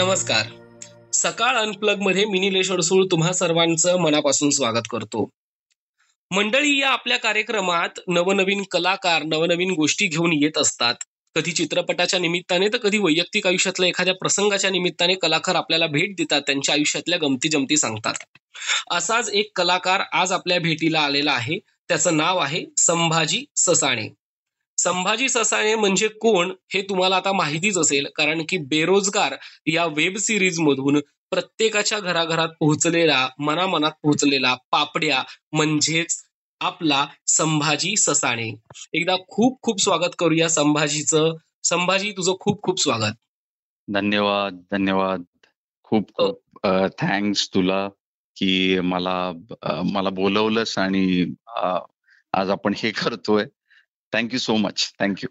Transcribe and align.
नमस्कार. 0.00 0.46
सकाळ 1.12 1.56
अनप्लगमध्ये 1.56 2.24
मी 2.24 2.60
अडसूळ 2.70 3.06
तुम्हा 3.10 3.32
सर्वांचं 3.32 3.96
मनापासून 3.96 4.50
स्वागत 4.50 4.82
करतो. 4.90 5.28
मंडळी 6.30 6.80
या 6.80 6.90
आपल्या 6.90 7.16
कार्यक्रमात 7.16 7.88
नवनवीन 8.08 8.62
कलाकार 8.70 9.22
नवनवीन 9.22 9.70
गोष्टी 9.70 10.06
घेऊन 10.06 10.32
येत 10.32 10.58
असतात. 10.58 10.94
कधी 11.34 11.52
चित्रपटाच्या 11.52 12.20
निमित्ताने 12.20 12.68
तर 12.68 12.76
कधी 12.76 12.98
वैयक्तिक 12.98 13.46
आयुष्यातल्या 13.46 13.88
एखाद्या 13.88 14.14
प्रसंगाच्या 14.14 14.70
निमित्ताने 14.70 15.14
कलाकार 15.14 15.54
आपल्याला 15.54 15.86
भेट 15.86 16.16
देतात 16.16 16.42
त्यांच्या 16.42 16.74
आयुष्यातल्या 16.74 17.18
गमती 17.18 17.48
जमती 17.48 17.76
सांगतात. 17.76 18.14
असाच 18.90 19.30
एक 19.32 19.50
कलाकार 19.56 20.00
आज 20.12 20.32
आपल्या 20.32 20.60
भेटीला 20.60 21.00
आलेला 21.00 21.32
आहे. 21.32 21.58
त्याचं 21.58 22.16
नाव 22.16 22.38
आहे 22.38 22.64
संभाजी 22.76 23.44
ससाणे. 23.56 24.08
संभाजी 24.82 25.28
ससाणे 25.28 25.74
म्हणजे 25.74 26.08
कोण 26.20 26.52
हे 26.74 26.82
तुम्हाला 26.82 27.16
आता 27.16 27.32
माहितीच 27.32 27.78
असेल 27.78 28.06
कारण 28.16 28.42
की 28.48 28.58
बेरोजगार 28.58 29.34
या 29.66 29.84
वेब 29.86 30.16
सिरीज 30.16 30.60
मधून 30.60 31.00
प्रत्येकाच्या 31.30 31.98
घराघरात 31.98 32.48
पोहोचलेला 32.60 33.28
मनामनात 33.38 33.92
पोहोचलेला 34.02 34.54
पापड्या 34.70 35.22
म्हणजेच 35.52 36.16
आपला 36.60 37.06
संभाजी 37.26 37.94
ससाणे. 37.96 38.50
एकदा 38.92 39.16
खूप 39.28 39.58
खूप 39.62 39.80
स्वागत 39.80 40.14
करूया 40.18 40.48
संभाजीचं. 40.48 41.34
संभाजी 41.64 42.10
तुझं 42.12 42.34
खूप 42.40 42.62
खूप 42.62 42.80
स्वागत. 42.80 43.14
धन्यवाद 43.88 44.60
धन्यवाद. 44.72 45.22
खूप 45.84 46.20
थँक्स 47.00 47.48
तुला 47.54 47.88
की 48.36 48.80
मला 48.80 49.32
मला 49.92 50.10
बोलवलंस 50.10 50.78
आणि 50.78 51.24
आज 52.32 52.50
आपण 52.50 52.74
हे 52.76 52.90
करतोय. 52.90 53.44
थँक्यू 54.12 54.38
सो 54.38 54.56
मच 54.56 54.92
थँक्यू 54.98 55.28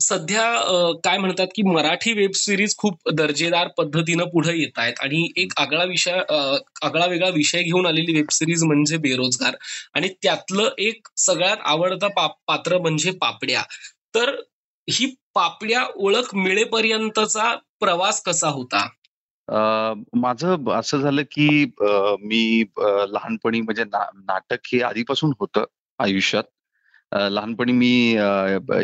सध्या 0.00 0.60
काय 1.04 1.18
म्हणतात 1.18 1.46
की 1.46 1.62
मराठी 1.62 2.12
वेब 2.12 2.30
सिरीज 2.34 2.76
खूप 2.76 3.08
दर्जेदार 3.10 3.68
पद्धतीनं 3.68 4.24
पुढे 4.24 4.58
येत 4.58 4.78
आहेत 4.78 4.94
आणि 5.00 5.32
एक 5.36 5.52
आगळा 5.56 5.84
विषय 5.84 6.12
आगळा 6.82 7.06
वेगळा 7.06 7.28
विषय 7.28 7.62
घेऊन 7.62 7.86
आलेली 7.86 8.12
वेब 8.12 8.24
सिरीज 8.30 8.64
म्हणजे 8.64 8.96
बेरोजगार. 8.96 9.56
आणि 9.94 10.08
त्यातलं 10.22 10.68
एक 10.78 11.06
सगळ्यात 11.16 11.56
आवडतं 11.64 12.08
पा- 12.08 12.40
पात्र 12.46 12.78
म्हणजे 12.78 13.10
पापड्या. 13.10 13.62
तर 14.14 14.40
ही 14.90 15.14
पापड्या 15.34 15.84
ओळख 15.96 16.34
मिळेपर्यंतचा 16.34 17.54
प्रवास 17.80 18.22
कसा 18.22 18.48
होता? 18.48 18.88
माझं 20.14 20.70
असं 20.70 20.98
झालं 20.98 21.22
की 21.22 21.64
मी 22.24 22.64
लहानपणी 23.08 23.60
म्हणजे 23.60 23.84
ना- 23.84 24.16
नाटक 24.16 24.58
हे 24.64 24.82
आधीपासून 24.82 25.32
होतं 25.40 25.64
आयुष्यात. 25.98 26.44
लहानपणी 27.12 27.72
मी 27.72 28.16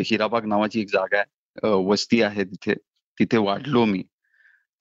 हिराबाग 0.05 0.45
नावाची 0.45 0.81
एक 0.81 0.87
जागा 0.87 1.17
आहे. 1.17 1.25
वस्ती 1.67 2.21
आहे 2.21 2.43
तिथे 2.43 2.73
तिथे 3.19 3.37
वाढलो 3.37 3.85
मी. 3.85 4.03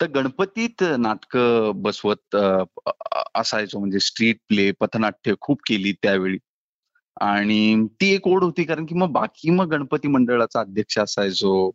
तर 0.00 0.06
गणपतीत 0.06 0.84
नाटकं 0.98 1.72
बसवत 1.74 2.36
असायचो. 3.34 3.78
म्हणजे 3.78 3.98
स्ट्रीट 3.98 4.36
प्ले 4.48 4.72
पथनाट्य 4.72 5.34
खूप 5.40 5.60
केली 5.68 5.92
त्यावेळी. 5.92 6.38
आणि 7.20 7.86
ती 8.00 8.14
एक 8.14 8.28
ओढ 8.28 8.44
होती 8.44 8.64
कारण 8.64 8.86
की 8.86 8.94
मग 8.94 9.08
बाकी 9.08 9.50
मग 9.50 9.68
गणपती 9.68 10.08
मंडळाचा 10.08 10.60
अध्यक्ष 10.60 10.98
असायचो. 10.98 11.70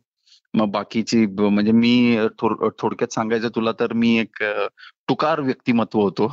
मग 0.54 0.66
बाकीची 0.66 1.26
म्हणजे 1.26 1.72
मी 1.72 2.18
थोड- 2.38 2.70
थोडक्यात 2.78 3.12
सांगायचं 3.12 3.48
तुला 3.48 3.72
तर 3.72 3.92
मी 3.92 4.18
एक 4.18 4.44
टुकार 5.08 5.40
व्यक्तिमत्व 5.40 6.00
होतो. 6.00 6.28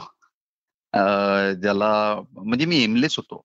ज्याला 1.62 2.22
म्हणजे 2.32 2.66
मी 2.66 2.84
एमलेस 2.84 3.18
होतो. 3.18 3.42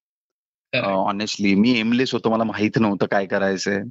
ऑनेस्टली 0.73 1.53
मी 1.55 1.71
एमलेस 1.79 2.13
होतो 2.13 2.29
मला 2.29 2.43
माहीत 2.43 2.77
नव्हतं 2.77 3.05
काय 3.05 3.25
करायचंय. 3.25 3.81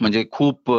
म्हणजे 0.00 0.24
खूप 0.32 0.70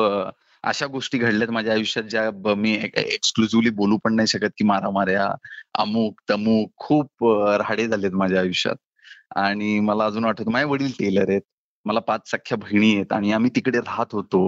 अशा 0.64 0.86
गोष्टी 0.88 1.18
घडल्यात 1.18 1.50
माझ्या 1.52 1.74
आयुष्यात 1.74 2.06
ज्या 2.06 2.54
मी 2.56 2.74
एक्सक्लुझिव्हली 2.86 3.70
बोलू 3.76 3.98
पण 4.04 4.16
नाही 4.16 4.28
शकत 4.28 4.50
की 4.58 4.64
मारामाऱ्या 4.66 5.28
अमुक 5.80 6.22
तमुक 6.30 6.72
खूप 6.78 7.24
राडे 7.62 7.88
झालेत 7.88 8.12
माझ्या 8.14 8.40
आयुष्यात. 8.42 8.76
आणि 9.36 9.80
मला 9.80 10.06
अजून 10.06 10.26
आठवतं 10.26 10.52
माझे 10.52 10.66
वडील 10.66 10.92
टेलर 11.00 11.30
आहेत. 11.30 11.42
मला 11.86 12.00
पाच 12.00 12.30
सख्या 12.32 12.58
बहिणी 12.58 12.94
आहेत 12.96 13.14
आणि 13.14 13.32
आम्ही 13.32 13.50
तिकडे 13.56 13.80
राहत 13.80 14.14
होतो. 14.14 14.44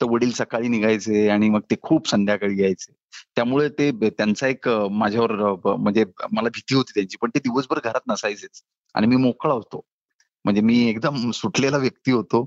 तर 0.00 0.06
वडील 0.10 0.30
सकाळी 0.32 0.68
निघायचे 0.68 1.28
आणि 1.28 1.48
मग 1.50 1.60
ते 1.70 1.76
खूप 1.82 2.08
संध्याकाळी 2.08 2.60
यायचे. 2.62 2.92
त्यामुळे 3.36 3.68
ते 3.68 3.90
त्यांचा 4.08 4.48
एक 4.48 4.68
माझ्यावर 4.92 5.32
म्हणजे 5.66 6.04
मला 6.32 6.48
भीती 6.48 6.74
होती 6.74 6.92
त्यांची. 6.94 7.16
पण 7.22 7.30
ते 7.34 7.38
दिवसभर 7.40 7.78
घरात 7.84 8.00
नसायचेच. 8.10 8.62
आणि 8.94 9.06
मी 9.06 9.16
मोकळा 9.16 9.52
होतो. 9.54 9.80
म्हणजे 10.44 10.60
मी 10.60 10.78
एकदम 10.88 11.30
सुटलेला 11.30 11.76
व्यक्ती 11.78 12.10
होतो. 12.12 12.44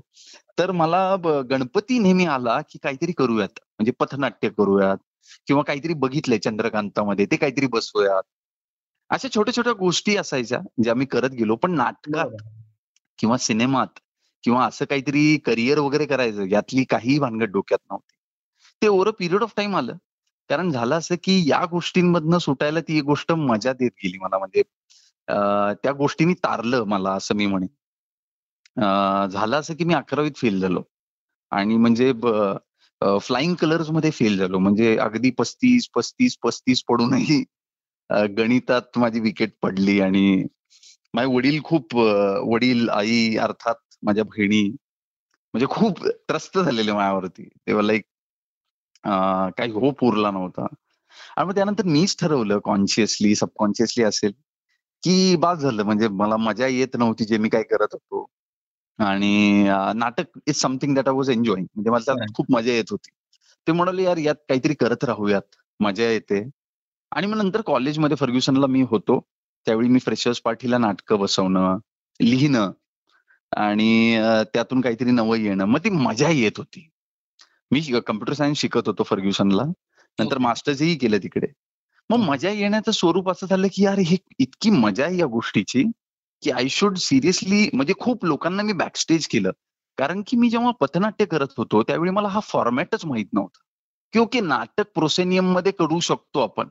तर 0.58 0.70
मला 0.72 1.16
गणपती 1.50 1.98
नेहमी 1.98 2.24
आला 2.26 2.60
की 2.70 2.78
काहीतरी 2.82 3.12
करूयात. 3.12 3.58
म्हणजे 3.78 3.92
पथनाट्य 4.00 4.48
करूयात 4.48 4.98
किंवा 5.46 5.62
काहीतरी 5.62 5.94
बघितलंय 5.94 6.38
चंद्रकांतामध्ये 6.38 7.26
ते 7.30 7.36
काहीतरी 7.36 7.66
बसवूयात. 7.66 8.22
अशा 9.10 9.28
छोट्या 9.34 9.54
छोट्या 9.54 9.72
गोष्टी 9.72 10.16
असायच्या 10.16 10.58
ज्या 10.82 10.94
मी 10.94 11.04
करत 11.04 11.30
गेलो. 11.30 11.56
पण 11.56 11.74
नाटकात 11.74 12.42
किंवा 13.18 13.36
सिनेमात 13.38 13.98
किंवा 14.44 14.64
असं 14.66 14.84
काहीतरी 14.84 15.36
करिअर 15.36 15.78
वगैरे 15.78 16.06
करायचं 16.06 16.46
यातली 16.50 16.84
काही 16.84 17.18
भानगड 17.18 17.50
डोक्यात 17.52 17.78
नव्हती. 17.90 18.14
ते 18.82 18.86
over 18.88 19.08
a 19.08 19.10
period 19.18 19.42
of 19.42 19.52
time 19.56 19.76
आलं. 19.76 19.96
कारण 20.50 20.70
झालं 20.70 20.94
असं 20.98 21.14
की 21.24 21.42
या 21.50 21.64
गोष्टींमधनं 21.66 22.38
सुटायला 22.38 22.80
ती 22.80 22.98
एक 22.98 23.04
गोष्ट 23.04 23.32
मजा 23.32 23.72
देत 23.72 23.90
गेली 24.04 24.18
मला. 24.18 24.38
म्हणजे 24.38 24.62
त्या 25.82 25.92
गोष्टींनी 25.92 26.34
तारलं 26.34 26.84
मला 26.84 27.12
असं 27.12 27.34
मी 27.34 27.46
म्हणेन. 27.46 27.68
झालं 28.76 29.56
असं 29.56 29.74
की 29.74 29.84
मी 29.84 29.94
अकरावीत 29.94 30.36
फेल 30.36 30.60
झालो. 30.60 30.82
आणि 31.52 31.76
म्हणजे 31.76 32.12
फ्लाइंग 33.20 33.54
कलर्समध्ये 33.60 34.10
फेल 34.10 34.38
झालो. 34.38 34.58
म्हणजे 34.58 34.96
अगदी 34.98 35.30
पस्तीस 35.38 35.88
पस्तीस 35.96 36.36
पस्तीस 36.44 36.82
पडूनही 36.88 37.42
गणितात 38.36 38.98
माझी 38.98 39.20
विकेट 39.20 39.52
पडली 39.62 40.00
आणि 40.00 40.44
माझे 41.14 41.34
वडील 41.34 41.60
खूप 41.64 41.94
वडील 41.96 42.88
आई 42.90 43.36
अर्थात 43.40 43.74
माझ्या 44.02 44.24
बहिणी 44.24 44.62
म्हणजे 44.68 45.66
खूप 45.70 46.04
त्रस्त 46.28 46.58
झालेले 46.58 46.92
माझ्यावरती. 46.92 47.48
तेव्हा 47.66 47.82
लाईक 47.82 48.04
काही 49.58 49.70
होप 49.72 50.04
उरला 50.04 50.30
नव्हता. 50.30 50.66
आणि 51.36 51.46
मग 51.46 51.54
त्यानंतर 51.54 51.84
मीच 51.86 52.16
ठरवलं 52.20 52.58
कॉन्शियसली 52.64 53.34
सबकॉन्शियसली 53.34 54.04
असेल 54.04 54.32
की 55.02 55.36
बाद 55.40 55.58
झालं. 55.58 55.82
म्हणजे 55.82 56.08
मला 56.08 56.36
मजा 56.36 56.66
येत 56.66 56.96
नव्हती 56.98 57.24
जे 57.24 57.38
मी 57.38 57.48
काय 57.48 57.62
करत 57.62 57.92
होतो. 57.92 58.26
आणि 58.98 59.64
नाटक 59.96 60.38
is 60.46 60.54
something 60.56 60.94
that 60.94 61.08
I 61.08 61.14
was 61.14 61.30
enjoying 61.30 61.66
म्हणजे 61.74 61.90
मला. 61.90 62.14
खूप 62.34 62.46
मजा 62.52 62.72
येत 62.72 62.90
होती. 62.90 63.10
ते 63.66 63.72
म्हणाले 63.72 64.02
यार 64.02 64.16
यात 64.16 64.34
काहीतरी 64.48 64.74
करत 64.74 65.04
राहूयात. 65.04 65.42
मजा 65.80 66.10
येते. 66.10 66.42
आणि 67.12 67.26
मग 67.26 67.36
नंतर 67.38 67.60
कॉलेजमध्ये 67.66 68.16
फर्ग्युसनला 68.16 68.66
मी 68.66 68.82
होतो. 68.82 69.20
त्यावेळी 69.66 69.88
मी 69.88 69.98
फ्रेशर्स 69.98 70.40
पार्टीला 70.40 70.78
नाटकं 70.78 71.18
बसवणं 71.18 71.78
लिहिणं 72.20 72.70
आणि 73.56 74.18
त्यातून 74.54 74.80
काहीतरी 74.80 75.10
नवं 75.10 75.36
येणं. 75.36 75.64
मग 75.64 75.78
ती 75.84 75.90
मजा 75.90 76.28
येत 76.30 76.58
होती. 76.58 76.88
मी 77.70 77.80
कम्प्युटर 78.06 78.32
सायन्स 78.32 78.58
शिकत 78.58 78.86
होतो 78.86 79.02
फर्ग्युसनला. 79.02 79.62
नंतर. 80.18 80.38
मास्टर्सही 80.38 80.94
केलं 80.96 81.18
तिकडे. 81.18 81.46
मग. 82.10 82.18
मजा 82.28 82.50
येण्याचं 82.50 82.92
स्वरूप 82.92 83.30
असं 83.30 83.46
झालं 83.46 83.68
की 83.72 83.84
यार 83.84 83.98
हे 83.98 84.16
इतकी 84.38 84.70
मजा 84.70 85.04
आहे 85.04 85.18
या 85.18 85.26
गोष्टीची. 85.26 85.84
की 86.42 86.50
आय 86.50 86.68
शुड 86.68 86.96
सिरियसली 86.98 87.68
म्हणजे 87.72 87.92
खूप 88.00 88.24
लोकांना 88.24 88.62
मी 88.62 88.72
बॅकस्टेज 88.72 89.26
केलं. 89.26 89.50
कारण 89.98 90.22
की 90.26 90.36
मी 90.36 90.50
जेव्हा 90.50 90.70
पथनाट्य 90.70 91.24
करत 91.24 91.52
होतो 91.58 91.82
त्यावेळी 91.82 92.10
मला 92.10 92.28
हा 92.28 92.40
फॉर्मॅटच 92.40 93.04
माहीत 93.04 93.26
नव्हता. 93.32 93.58
की 94.12 94.18
ओके 94.18 94.40
नाटक 94.40 94.90
प्रोसेनियममध्ये 94.94 95.72
करू 95.72 96.00
शकतो 96.00 96.40
आपण. 96.40 96.68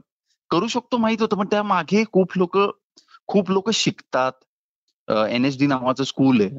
करू 0.50 0.68
शकतो 0.68 0.98
माहीत 0.98 1.21
होतं 1.21 1.38
पण 1.38 1.48
त्या 1.48 1.63
मागे 1.63 2.04
खूप 2.13 2.38
लोक 2.38 2.57
खूप 3.27 3.51
लोक 3.51 3.69
शिकतात. 3.69 4.31
एन 5.30 5.45
एस 5.45 5.57
डी 5.60 5.68
नावाचं 5.68 6.04
स्कूल 6.04 6.42
आहे. 6.42 6.57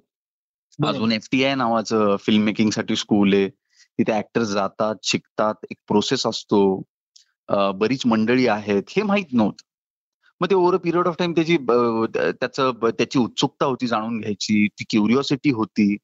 अजून 0.88 1.12
एफटीआय 1.12 1.54
नावाचं 1.54 2.16
फिल्म 2.16 2.42
मेकिंगसाठी 2.42 2.96
स्कूल 2.96 3.34
आहे. 3.34 3.48
तिथे 3.98 4.12
ऍक्टर्स 4.12 4.48
जातात 4.48 4.94
शिकतात 5.02 5.54
एक 5.70 5.76
प्रोसेस 5.88 6.26
असतो. 6.26 6.82
बरीच 7.74 8.06
मंडळी 8.06 8.46
आहेत 8.46 8.82
हे 8.88 9.02
माहीत 9.02 9.32
नव्हतं. 9.32 9.64
मग 10.40 10.50
ते 10.50 10.54
ओव्हर 10.54 10.76
पिरियड 10.76 11.08
ऑफ 11.08 11.14
टाइम 11.18 11.32
त्याची 11.32 11.56
त्याचं 12.40 12.72
त्याची 12.84 13.18
उत्सुकता 13.18 13.66
होती 13.66 13.86
जाणून 13.86 14.18
घ्यायची. 14.20 14.66
ती 14.68 14.84
क्युरिओसिटी 14.90 15.50
होती. 15.50 15.96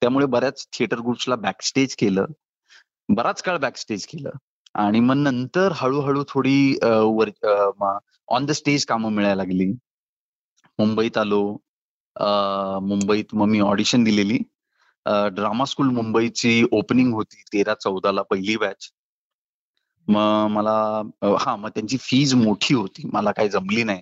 त्यामुळे 0.00 0.26
बऱ्याच 0.26 0.66
थिएटर 0.72 0.98
ग्रुप्सला 1.00 1.36
बॅकस्टेज 1.36 1.94
केलं. 1.96 2.24
बराच 3.08 3.42
काळ 3.42 3.58
बॅकस्टेज 3.58 4.06
केलं. 4.06 4.30
आणि 4.74 5.00
मग 5.00 5.14
नंतर 5.16 5.72
हळूहळू 5.74 6.24
थोडी 6.28 6.76
ऑन 6.82 8.46
द 8.46 8.50
स्टेज 8.50 8.84
कामं 8.86 9.12
मिळायला 9.12 9.42
लागली. 9.42 9.66
मुंबईत 10.78 11.18
आलो. 11.18 11.42
मुंबईत 12.82 13.34
मग 13.34 13.46
मी 13.46 13.60
ऑडिशन 13.60 14.04
दिलेली. 14.04 14.38
ड्रामा 15.06 15.64
स्कूल 15.64 15.88
मुंबईची 15.90 16.64
ओपनिंग 16.72 17.12
होती. 17.14 17.42
तेरा 17.52 17.74
चौदाला 17.74 18.22
पहिली 18.22 18.56
बॅच 18.56 18.88
मग 20.08 20.46
मला 20.50 21.02
हा 21.40 21.56
मग 21.56 21.68
त्यांची 21.68 21.96
फीज 21.96 22.34
मोठी 22.34 22.74
होती. 22.74 23.08
मला 23.12 23.32
काही 23.32 23.48
जमली 23.48 23.82
नाही 23.82 24.00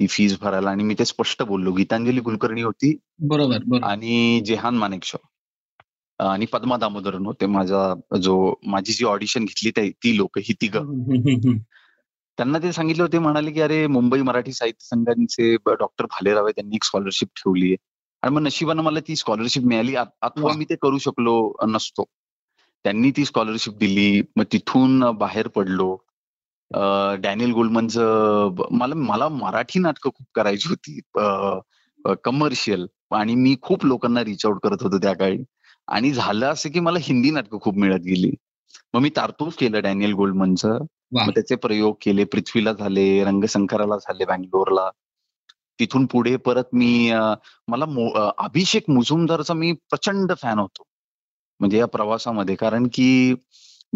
ती 0.00 0.06
फीज 0.06 0.38
भरायला. 0.40 0.70
आणि 0.70 0.84
मी 0.84 0.94
ते 0.98 1.04
स्पष्ट 1.04 1.42
बोललो. 1.42 1.72
गीतांजली 1.72 2.20
कुलकर्णी 2.20 2.62
होती. 2.62 2.96
बरोबर 3.18 3.84
आणि 3.84 4.42
जेहान 4.46 4.76
मानेकशॉ 4.76 5.18
आणि 6.18 6.46
पद्मा 6.46 6.76
दामोदरन 6.76 7.26
होते 7.26 7.46
माझा 7.46 7.94
जो 8.22 8.54
माझी 8.66 8.92
जी 8.92 9.04
ऑडिशन 9.04 9.44
घेतली 9.44 9.90
ती 9.90 10.16
लोक 10.16 10.38
ही 10.38 10.54
तिघ. 10.62 10.76
त्यांना 12.36 12.58
ते 12.58 12.72
सांगितले 12.72 13.02
होते 13.02 13.18
म्हणाले 13.18 13.50
की 13.50 13.60
अरे 13.60 13.86
मुंबई 13.86 14.20
मराठी 14.22 14.52
साहित्य 14.52 14.84
संघाचे 14.84 15.54
डॉक्टर 15.56 16.04
भालेराव 16.04 16.44
आहे. 16.44 16.52
त्यांनी 16.56 16.76
एक 16.76 16.84
स्कॉलरशिप 16.84 17.28
ठेवली 17.36 17.66
आहे. 17.66 17.76
आणि 18.22 18.34
मग 18.34 18.42
नशिबानं 18.42 18.82
मला 18.82 19.00
ती 19.00 19.16
स्कॉलरशिप 19.16 19.62
मिळाली. 19.62 19.94
अथवा. 19.94 20.52
मी 20.56 20.64
ते 20.64 20.76
करू 20.82 20.98
शकलो 20.98 21.52
नसतो. 21.68 22.04
त्यांनी 22.84 23.10
ती 23.10 23.24
स्कॉलरशिप 23.24 23.74
दिली. 23.74 24.22
मग 24.36 24.44
तिथून 24.52 25.10
बाहेर 25.18 25.48
पडलो. 25.48 25.96
डॅनियल 27.22 27.52
गोल्डमनचं 27.52 28.54
मला 28.70 28.94
मला 28.94 29.28
मराठी 29.28 29.78
नाटकं 29.78 30.10
खूप 30.14 30.26
करायची 30.34 30.68
होती. 30.68 31.00
कमर्शियल 32.24 32.86
आणि 33.14 33.34
मी 33.34 33.54
खूप 33.62 33.84
लोकांना 33.86 34.24
रिच 34.24 34.44
आउट 34.46 34.58
करत 34.62 34.82
होतो 34.82 34.98
त्या 34.98 35.12
काळी. 35.16 35.38
आणि 35.88 36.10
झालं 36.12 36.46
असं 36.46 36.70
की 36.70 36.80
मला 36.80 36.98
हिंदी 37.02 37.30
नाटकं 37.30 37.58
खूप 37.60 37.76
मिळत 37.78 38.00
गेली. 38.00 38.30
मग 38.94 39.00
मी 39.00 39.10
तारतूस 39.16 39.54
केलं 39.56 39.82
डॅनियल 39.82 40.12
गोल्डमनचं. 40.12 40.78
मग 41.12 41.30
त्याचे 41.30 41.56
प्रयोग 41.56 41.94
केले. 42.02 42.24
पृथ्वीला 42.24 42.72
झाले 42.72 43.24
रंगसंकराला 43.24 43.96
झाले 43.96 44.24
बँगलोरला. 44.24 44.90
तिथून 45.80 46.06
पुढे 46.06 46.36
परत 46.36 46.64
मी 46.72 47.10
मला 47.68 47.84
अभिषेक 48.38 48.90
मुजुमदारचा 48.90 49.54
मी 49.54 49.72
प्रचंड 49.72 50.32
फॅन 50.42 50.58
होतो. 50.58 50.82
म्हणजे 51.60 51.78
या 51.78 51.86
प्रवासामध्ये. 51.86 52.54
कारण 52.54 52.88
की 52.92 53.34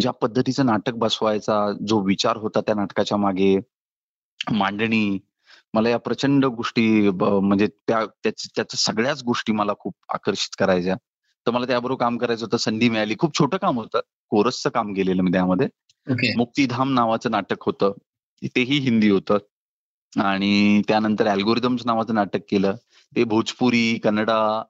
ज्या 0.01 0.13
पद्धतीचं 0.13 0.67
नाटक 0.67 0.93
बसवायचा 0.93 1.73
जो 1.87 2.01
विचार 2.01 2.37
होता 2.37 2.61
त्या 2.61 2.75
नाटकाच्या 2.75 3.19
मागे 3.19 3.59
मांडणी 4.51 5.19
मला 5.75 5.89
या 5.89 5.99
प्रचंड 5.99 6.45
गोष्टी 6.45 7.11
म्हणजे 7.11 7.67
त्या 7.67 8.07
त्याच- 8.07 8.51
त्याच्या 8.57 8.93
सगळ्याच 8.93 9.23
गोष्टी 9.23 9.53
मला 9.53 9.73
खूप 9.79 9.95
आकर्षित 10.09 10.57
करायच्या. 10.59 10.97
तर 11.47 11.51
मला 11.51 11.67
त्याबरोबर 11.67 12.01
काम 12.01 12.19
करायचं 12.19 12.45
होतं. 12.45 12.57
संधी 12.57 12.89
मिळाली. 12.89 13.15
खूप 13.19 13.39
छोटं 13.39 13.59
काम 13.59 13.77
होतं. 13.77 14.01
कोरसचं 14.29 14.71
काम 14.71 14.95
केलेलं 14.95 15.23
मी 15.23 15.33
त्यामध्ये. 15.33 15.67
ओके. 16.11 16.35
मुक्तीधाम 16.37 16.95
नावाचं 16.95 17.31
नाटक 17.31 17.57
होतं. 17.61 17.93
तेही 18.45 18.79
हिंदी 18.79 19.11
होतं. 19.11 19.39
आणि 20.21 20.83
त्यानंतर 20.89 21.27
अल्गोरिदम्स 21.27 21.87
नावाचं 21.87 22.15
नाटक 22.15 22.41
केलं. 22.51 22.75
ते 23.17 23.25
भोजपुरी 23.25 23.99
कन्नडा 23.99 24.65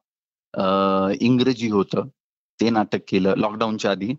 इंग्रजी 1.21 1.69
होतं. 1.69 2.03
ते 2.60 2.70
नाटक 2.70 2.99
केलं 3.08 3.34
लॉकडाऊनच्या 3.37 3.90
आधी. 3.90 4.14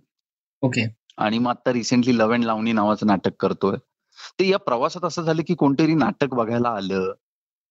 ओके. 0.61 0.87
आणि 1.17 1.39
मग 1.39 1.49
आता 1.49 1.73
रिसेंटली 1.73 2.17
लव 2.17 2.31
अँड 2.33 2.43
लावणी 2.45 2.71
नावाचं 2.73 3.07
नाटक 3.07 3.35
करतोय. 3.39 3.75
ते 4.39 4.47
या 4.49 4.57
प्रवासात 4.59 5.05
असं 5.05 5.21
झालं 5.21 5.41
की 5.47 5.55
कोणतरी 5.55 5.93
नाटक 5.93 6.33
बघायला 6.33 6.69
आलं 6.69 7.13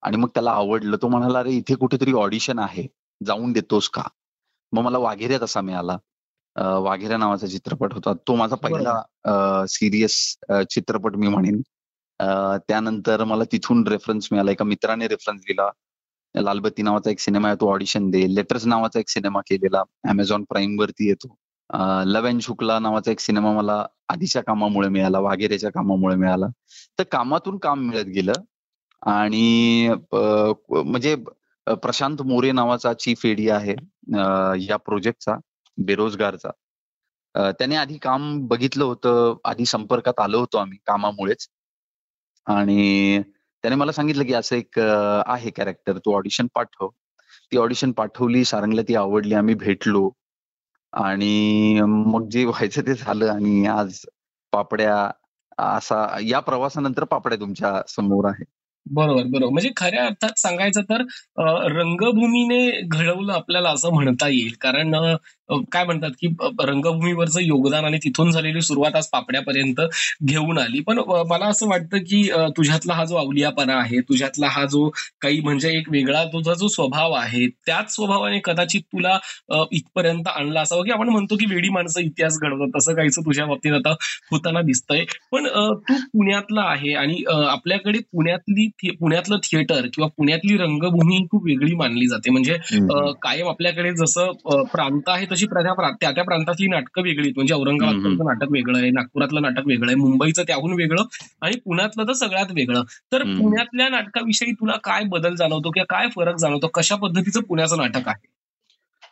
आणि 0.02 0.16
मग 0.16 0.28
त्याला 0.28 0.50
आवडलं. 0.50 0.96
तो 1.02 1.08
म्हणाला 1.08 1.38
अरे 1.38 1.50
इथे 1.50 1.74
कुठेतरी 1.74 2.12
ऑडिशन 2.12 2.58
आहे. 2.58 2.86
जाऊन 3.26 3.52
देतोस 3.52 3.88
का? 3.88 4.02
मग 4.72 4.82
मला 4.82 4.98
वाघेऱ्या 4.98 5.38
तसा 5.42 5.60
मिळाला. 5.60 5.96
वाघेऱ्या 6.78 7.16
नावाचा 7.16 7.46
चित्रपट 7.46 7.92
होता. 7.94 8.12
तो 8.28 8.34
माझा 8.34 8.56
पहिला 8.56 9.64
सिरियस 9.68 10.36
चित्रपट 10.70 11.16
मी 11.16 11.28
म्हणेन. 11.28 11.60
त्यानंतर 12.68 13.24
मला 13.24 13.44
तिथून 13.52 13.86
रेफरन्स 13.86 14.28
मिळाला. 14.32 14.50
एका 14.50 14.64
मित्राने 14.64 15.08
रेफरन्स 15.08 15.42
दिला. 15.42 15.68
लालबत्ती 16.34 16.82
नावाचा 16.82 17.10
एक 17.10 17.20
सिनेमा 17.20 17.48
आहे 17.48 17.56
तो 17.60 17.70
ऑडिशन 17.72 18.10
दे. 18.10 18.26
लेटर्स 18.34 18.66
नावाचा 18.66 19.00
एक 19.00 19.08
सिनेमा 19.08 19.40
केलेला 19.50 19.82
अमेझॉन 20.10 20.44
प्राईम 20.48 20.78
वरती 20.80 21.08
येतो. 21.08 21.34
लव 22.06 22.26
अँड 22.26 22.40
शुक्ला 22.42 22.78
नावाचा 22.78 23.10
एक 23.10 23.20
सिनेमा 23.20 23.52
मला 23.52 23.84
आधीच्या 24.08 24.42
कामामुळे 24.42 24.88
मिळाला 24.88 25.18
वाघेरेच्या 25.20 25.70
कामामुळे 25.72 26.16
मिळाला. 26.16 26.46
तर 26.98 27.04
कामातून 27.12 27.58
काम 27.58 27.80
मिळत 27.88 28.06
गेलं. 28.14 28.32
आणि 29.02 29.88
म्हणजे 30.12 31.14
प्रशांत 31.66 32.22
मोरे 32.22 32.50
नावाचा 32.52 32.92
चीफ 32.94 33.24
एडी 33.26 33.48
आहे 33.50 33.74
या 34.66 34.76
प्रोजेक्टचा 34.86 35.36
बेरोजगारचा. 35.78 36.50
त्याने 37.58 37.76
आधी 37.76 37.96
काम 37.98 38.46
बघितलं 38.48 38.84
होतं 38.84 39.36
आधी 39.44 39.64
संपर्कात 39.66 40.20
आलो 40.20 40.38
होतो 40.40 40.58
आम्ही 40.58 40.78
कामामुळेच. 40.86 41.48
आणि 42.46 43.20
त्याने 43.64 43.76
मला 43.76 43.92
सांगितलं 43.92 44.24
की 44.24 44.32
असं 44.34 44.56
एक 44.56 44.78
आहे 44.78 45.50
कॅरेक्टर 45.50 45.98
तू 45.98 46.14
ऑडिशन 46.14 46.46
पाठव. 46.54 46.88
ती 47.52 47.56
ऑडिशन 47.58 47.92
पाठवली 47.92 48.44
सारंगला 48.44 48.82
ती 48.82 48.94
आवडली 48.96 49.34
आम्ही 49.34 49.54
भेटलो. 49.54 50.10
आणि 50.92 51.80
मग 51.82 52.28
जे 52.30 52.44
व्हायचं 52.44 52.82
ते 52.86 52.94
झालं 52.94 53.28
आणि 53.30 53.66
आज 53.68 53.98
पापड्या 54.52 54.96
असा 55.58 56.06
या 56.22 56.40
प्रवासानंतर 56.40 57.04
पापड्या 57.04 57.38
तुमच्यासमोर 57.40 58.28
आहे 58.28 58.44
बरोबर 58.86 59.22
बरोबर. 59.24 59.52
म्हणजे 59.52 59.70
खऱ्या 59.76 60.04
अर्थात 60.06 60.38
सांगायचं 60.38 60.82
तर 60.82 61.02
रंगभूमीने 61.72 62.60
घडवलं 62.82 63.32
आपल्याला 63.32 63.70
असं 63.70 63.92
म्हणता 63.94 64.28
येईल. 64.28 64.54
कारण 64.60 64.94
काय 65.72 65.84
म्हणतात 65.84 66.10
की 66.20 66.28
रंगभूमीवरचं 66.62 67.40
योगदान 67.40 67.84
आणि 67.84 67.98
तिथून 68.04 68.30
झालेली 68.30 68.60
सुरुवात 68.62 68.96
आज 68.96 69.06
पापड्यापर्यंत 69.12 69.80
घेऊन 70.24 70.58
आली. 70.58 70.80
पण 70.86 70.98
मला 71.28 71.46
असं 71.46 71.68
वाटतं 71.68 71.98
की 72.00 72.22
तुझ्यातला 72.56 72.94
हा 72.94 73.04
जो 73.04 73.16
अवलियापणा 73.16 73.74
आहे 73.74 74.00
तुझ्यातला 74.08 74.46
हा 74.50 74.64
जो 74.66 74.88
काही 75.22 75.40
म्हणजे 75.40 75.70
एक 75.78 75.88
वेगळा 75.90 76.24
तुझा 76.32 76.54
जो 76.54 76.68
स्वभाव 76.68 77.12
आहे 77.14 77.46
त्याच 77.66 77.94
स्वभावाने 77.94 78.38
कदाचित 78.44 78.80
तुला 78.92 79.18
इथपर्यंत 79.72 80.28
आणला 80.28 80.60
असावं 80.60 80.84
की 80.84 80.90
आपण 80.92 81.08
म्हणतो 81.08 81.36
की 81.36 81.46
वेडी 81.50 81.68
माणसं 81.70 82.00
इतिहास 82.00 82.38
घडवतात 82.40 82.76
तसं 82.76 82.94
काहीच 82.94 83.18
तुझ्या 83.18 83.46
बाबतीत 83.46 83.72
आता 83.74 83.90
होताना 84.32 84.60
दिसतंय. 84.62 85.04
पण 85.32 85.46
तू 85.46 85.94
पुण्यातला 86.12 86.62
आहे 86.66 86.92
आणि 86.94 87.22
आपल्याकडे 87.28 87.98
पुण्यातली 88.12 88.68
पुण्यातलं 88.90 89.36
थिएटर 89.44 89.86
किंवा 89.94 90.08
पुण्यातली 90.16 90.56
रंगभूमी 90.56 91.18
खूप 91.30 91.44
वेगळी 91.44 91.74
मानली 91.76 92.06
जाते. 92.06 92.30
म्हणजे 92.30 92.56
कायम 93.22 93.48
आपल्याकडे 93.48 93.90
जसं 93.96 94.32
प्रांत 94.72 95.08
आहे 95.08 95.26
तशी 95.30 95.41
त्या 95.46 95.72
प्रा- 95.72 95.94
त्या 96.00 96.10
त्या 96.10 96.24
प्रांतातली 96.24 96.66
नाटकं 96.66 97.02
वेगळी. 97.02 97.32
म्हणजे 97.36 97.54
औरंगाबादचं 97.54 98.24
नाटक 98.24 98.50
वेगळं 98.50 98.78
आहे 98.78 98.90
नागपुरातलं 98.90 99.42
नाटक 99.42 99.66
वेगळं 99.66 99.86
आहे 99.86 99.96
मुंबईचं 99.96 100.42
त्याहून 100.42 100.72
वेगळं 100.72 101.04
आणि 101.40 101.56
पुण्यातलं 101.56 102.02
तर 102.08 102.12
सगळ्यात 102.12 102.46
वेगळं. 102.50 102.82
तर. 103.12 103.22
पुण्यातल्या 103.22 103.88
नाटकाविषयी 103.88 104.52
तुला 104.52 104.76
काय 104.76 105.02
बदल 105.04 105.34
जाणवतो 105.34 105.70
किंवा 105.70 105.98
काय 105.98 106.08
फरक 106.08 106.36
जाणवतो? 106.36 106.66
कशा 106.66 106.96
पद्धतीचं 106.96 107.40
पुण्याचं 107.40 107.76
नाटक 107.76 108.08
आहे? 108.08 108.26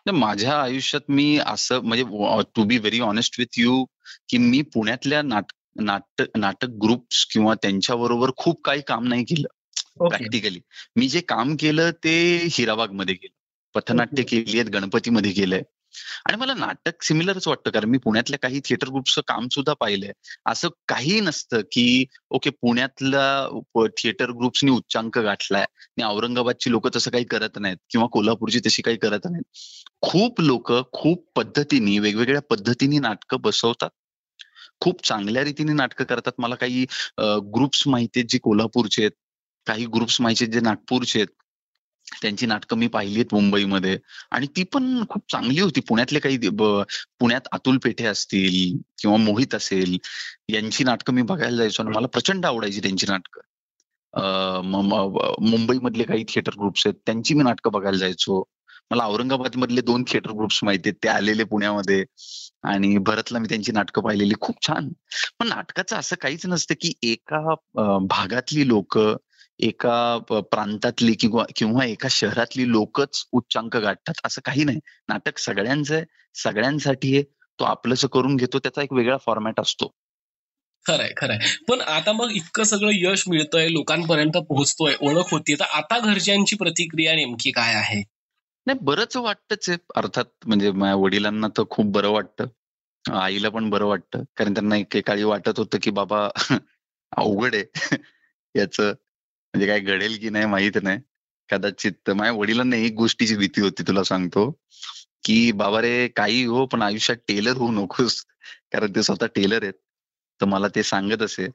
तर 0.06 0.10
माझ्या 0.10 0.62
आयुष्यात 0.62 1.02
मी 1.08 1.38
असं 1.46 1.80
म्हणजे 1.80 2.04
to 2.54 2.64
be 2.64 2.78
very 2.78 3.00
honest 3.00 3.36
with 3.38 3.46
you 3.56 3.84
की 4.28 4.38
मी 4.38 4.62
पुण्यातल्या 4.62 5.22
नाटक 5.22 5.80
नाटक 5.80 6.24
नाटक 6.36 6.68
ग्रुप्स 6.68 7.26
किंवा 7.26 7.54
त्यांच्याबरोबर 7.54 8.30
खूप 8.36 8.62
काही 8.64 8.82
काम 8.86 9.08
नाही 9.08 9.24
केलं. 9.24 9.48
प्रॅक्टिकली 10.08 10.60
मी 10.96 11.08
जे 11.08 11.20
काम 11.20 11.56
केलं 11.60 11.90
ते 11.90 12.46
हिराबागमध्ये 12.50 13.14
केलं. 13.14 13.36
पथनाट्य 13.74 14.22
केली 14.22 14.60
आहेत 14.60 14.70
गणपतीमध्ये 14.70 15.32
केलंय. 15.32 15.62
आणि 16.26 16.36
मला 16.36 16.54
नाटक 16.54 17.02
सिमिलरच 17.02 17.46
वाटतं 17.48 17.70
कारण 17.70 17.88
मी 17.90 17.98
पुण्यातल्या 17.98 18.38
काही 18.38 18.60
थिएटर 18.64 18.88
ग्रुपचं 18.88 19.20
काम 19.26 19.48
सुद्धा 19.48 19.72
पाहिलंय. 19.80 20.12
असं 20.46 20.68
काही 20.88 21.20
नसतं 21.20 21.60
की 21.72 22.04
ओके 22.30 22.50
पुण्यातल्या 22.50 23.88
थिएटर 23.98 24.30
ग्रुप्सनी 24.30 24.70
उच्चांक 24.70 25.18
गाठलाय 25.18 25.62
आणि 25.62 26.02
औरंगाबादची 26.04 26.70
लोक 26.70 26.88
तसं 26.96 27.10
काही 27.10 27.24
करत 27.24 27.58
नाहीत 27.60 27.76
किंवा 27.90 28.06
कोल्हापूरची 28.12 28.60
तशी 28.66 28.82
काही 28.82 28.96
करत 28.96 29.26
नाहीत. 29.30 29.44
खूप 30.02 30.40
लोक 30.40 30.72
खूप 30.92 31.26
पद्धतीने 31.36 31.98
वेगवेगळ्या 31.98 32.42
पद्धतीने 32.42 32.98
नाटकं 32.98 33.40
बसवतात. 33.40 33.90
खूप 34.80 35.04
चांगल्या 35.06 35.44
रीतीने 35.44 35.72
नाटकं 35.72 36.04
करतात. 36.04 36.32
मला 36.38 36.54
काही 36.54 36.84
ग्रुप्स 37.54 37.86
माहिती 37.86 38.18
आहेत 38.20 38.28
जी 38.30 38.38
कोल्हापूरचे 38.38 39.02
आहेत 39.02 39.12
काही 39.66 39.86
ग्रुप्स 39.86 40.20
माहिती 40.20 40.44
आहेत 40.44 40.54
जे 40.54 40.60
नागपूरचे 40.60 41.18
आहेत. 41.18 41.39
त्यांची 42.22 42.46
नाटकं 42.46 42.76
मी 42.78 42.86
पाहिली 42.86 43.14
आहेत 43.14 43.34
मुंबईमध्ये. 43.34 43.98
आणि 44.30 44.46
ती 44.56 44.62
पण 44.72 45.04
खूप 45.08 45.22
चांगली 45.32 45.60
होती. 45.60 45.80
पुण्यातले 45.80 46.18
काही 46.18 46.38
पुण्यात 47.18 47.48
अतुल 47.52 47.78
पेठे 47.84 48.06
असतील 48.06 48.76
किंवा 49.00 49.16
मोहित 49.16 49.54
असेल 49.54 49.96
यांची 50.48 50.84
नाटकं 50.84 51.14
मी 51.14 51.22
बघायला 51.22 51.56
जायचो 51.56 51.82
आणि 51.82 51.96
मला 51.96 52.06
प्रचंड 52.06 52.46
आवडायची 52.46 52.80
त्यांची 52.80 53.06
नाटकं. 53.08 53.40
मुंबईमधले 55.40 56.04
काही 56.04 56.24
थिएटर 56.28 56.52
ग्रुप्स 56.58 56.86
आहेत 56.86 57.00
त्यांची 57.06 57.34
मी 57.34 57.42
नाटकं 57.42 57.72
बघायला 57.72 57.98
जायचो. 57.98 58.42
मला 58.90 59.04
औरंगाबाद 59.06 59.56
मधले 59.56 59.80
दोन 59.80 60.04
थिएटर 60.08 60.30
ग्रुप्स 60.30 60.58
माहिती 60.64 60.88
आहेत 60.88 61.02
ते 61.04 61.08
आलेले 61.08 61.44
पुण्यामध्ये. 61.44 62.04
आणि 62.62 62.96
भरतला 62.98 63.38
मी 63.38 63.48
त्यांची 63.48 63.72
नाटकं 63.72 64.02
पाहिलेली. 64.02 64.34
खूप 64.40 64.56
छान. 64.66 64.88
पण 65.38 65.48
नाटकाचं 65.48 65.96
असं 65.96 66.16
काहीच 66.20 66.46
नसतं 66.46 66.74
की 66.80 66.92
एका 67.02 67.54
भागातली 68.06 68.68
लोक 68.68 68.98
एका 69.62 70.18
प्रांतातली 70.52 71.14
किंवा 71.14 71.44
किंवा 71.56 71.84
एका 71.84 72.08
शहरातली 72.10 72.70
लोकच 72.70 73.24
उच्चांक 73.32 73.76
गाठतात 73.76 74.14
असं 74.24 74.40
काही 74.44 74.64
नाही. 74.64 74.78
नाटक 75.08 75.38
सगळ्यांचं 75.38 75.94
आहे 75.94 76.04
सगळ्यांसाठी 76.34 77.14
आहे. 77.14 77.22
तो 77.58 77.64
आपलंसं 77.64 78.08
करून 78.08 78.36
घेतो 78.36 78.58
त्याचा 78.58 78.82
एक 78.82 78.92
वेगळा 78.92 79.16
फॉर्मॅट 79.16 79.60
असतो. 79.60 79.90
खरंय 80.86 81.08
खरंय. 81.16 81.38
पण 81.68 81.80
आता 81.80 82.12
मग 82.12 82.30
इतकं 82.30 82.62
सगळं 82.62 82.90
यश 82.94 83.24
मिळतंय 83.28 83.68
लोकांपर्यंत 83.68 84.36
पोहोचतोय 84.36 84.94
ओळख 85.00 85.24
होतीये 85.30 85.60
तर 85.60 85.64
आता 85.64 85.98
घरच्यांची 85.98 86.56
प्रतिक्रिया 86.56 87.14
नेमकी 87.14 87.50
काय 87.50 87.74
आहे? 87.74 88.02
नाही 88.66 88.78
बरंच 88.82 89.16
वाटतच 89.16 89.68
आहे. 89.68 89.78
अर्थात 89.96 90.24
म्हणजे 90.46 90.70
माझ्या 90.70 90.94
वडिलांना 90.94 91.48
तर 91.48 91.62
खूप 91.70 91.86
बरं 91.86 92.08
वाटतं. 92.08 92.46
आईला 93.12 93.48
पण 93.48 93.70
बरं 93.70 93.84
वाटतं. 93.84 94.22
कारण 94.36 94.54
त्यांना 94.54 94.76
एकेकाळी 94.76 95.22
वाटत 95.22 95.58
होतं 95.58 95.78
की 95.82 95.90
बाबा 95.90 96.28
अवघड 97.16 97.54
आहे. 97.54 97.64
याच 98.54 98.80
म्हणजे 99.54 99.66
काय 99.66 99.80
घडेल 99.80 100.16
की 100.20 100.28
नाही 100.30 100.46
माहीत 100.46 100.78
नाही. 100.82 100.98
कदाचित 101.50 102.10
माझ्या 102.10 102.32
वडिलांना 102.32 102.76
एक 102.76 102.92
गोष्टीची 102.94 103.36
भीती 103.36 103.60
होती 103.60 103.82
तुला 103.88 104.02
सांगतो. 104.04 104.50
की 105.24 105.50
बाबा 105.52 105.80
रे 105.82 106.06
काही 106.16 106.44
हो 106.46 106.64
पण 106.66 106.82
आयुष्यात 106.82 107.16
टेलर 107.28 107.56
होऊ 107.56 107.70
नकोस. 107.72 108.20
कारण 108.72 108.92
ते 108.94 109.02
स्वतः 109.02 109.26
टेलर 109.34 109.62
आहेत. 109.62 109.72
तर 110.40 110.46
मला 110.46 110.68
ते 110.74 110.82
सांगत 110.82 111.22
असे. 111.22 111.48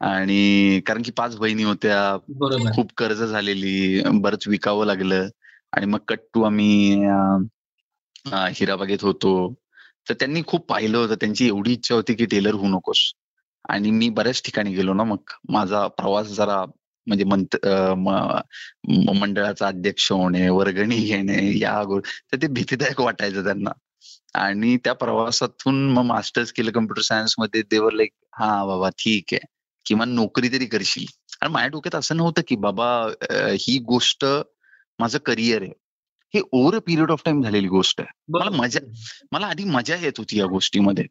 आणि 0.00 0.80
कारण 0.86 1.02
की 1.02 1.10
पाच 1.12 1.36
बहिणी 1.36 1.62
होत्या. 1.62 2.16
खूप 2.74 2.92
कर्ज 2.96 3.22
झालेली. 3.22 4.02
बरंच 4.20 4.48
विकावं 4.48 4.86
लागलं. 4.86 5.28
आणि 5.72 5.86
मग 5.86 5.98
कट्टू 6.08 6.42
आम्ही 6.42 6.94
हिराबागेत 8.56 9.02
होतो. 9.02 9.32
तर 10.08 10.14
त्यांनी 10.14 10.42
खूप 10.46 10.66
पाहिलं 10.68 10.98
होतं. 10.98 11.14
त्यांची 11.14 11.46
एवढी 11.46 11.72
इच्छा 11.72 11.94
होती 11.94 12.14
की 12.14 12.26
टेलर 12.26 12.54
होऊ 12.54 12.68
नकोस. 12.68 13.12
आणि 13.68 13.90
मी 13.90 14.08
बऱ्याच 14.08 14.42
ठिकाणी 14.44 14.74
गेलो 14.74 14.94
ना 14.94 15.04
मग. 15.04 15.18
माझा 15.48 15.86
प्रवास 15.88 16.26
जरा 16.26 16.64
म्हणजे 17.08 17.24
मंत 17.24 17.56
मंडळाचा 19.20 19.66
अध्यक्ष 19.66 20.10
होणे 20.12 20.48
वर्गणी 20.48 20.96
घेणे 20.96 21.58
या 21.58 21.82
तर 22.32 22.36
ते 22.42 22.46
भीतीदायक 22.46 23.00
वाटायचं 23.00 23.44
त्यांना. 23.44 23.70
आणि 24.34 24.76
त्या 24.76 24.92
प्रवासातून 24.92 25.90
मग 25.92 26.02
मास्टर्स 26.04 26.52
केलं 26.52 26.70
कम्प्युटर 26.70 27.02
सायन्समध्ये 27.02 27.62
देवर 27.62 27.92
लाईक 27.92 28.10
हा 28.34 28.64
बाबा 28.66 28.88
ठीक 28.98 29.24
आहे. 29.32 29.46
किमान 29.86 30.08
नोकरी 30.14 30.48
तरी 30.48 30.66
करशील. 30.66 31.06
आणि 31.40 31.52
माझ्या 31.52 31.68
डोक्यात 31.68 31.94
असं 31.94 32.16
नव्हतं 32.16 32.42
की 32.48 32.56
बाबा 32.56 32.86
ही 33.60 33.78
गोष्ट 33.78 34.24
माझं 34.98 35.18
करिअर 35.18 35.62
आहे. 35.62 35.72
हे 36.34 36.40
over 36.52 36.74
a 36.74 36.78
period 36.78 37.10
of 37.10 37.22
time 37.24 37.42
झालेली 37.42 37.68
गोष्ट 37.68 38.00
आहे. 38.00 38.10
मला 38.28 38.50
मजा 38.50 38.80
मला 39.32 39.46
आधी 39.46 39.64
मजा 39.64 39.96
येत 39.96 40.18
होती 40.18 40.38
या 40.38 40.46
गोष्टीमध्ये. 40.46 41.04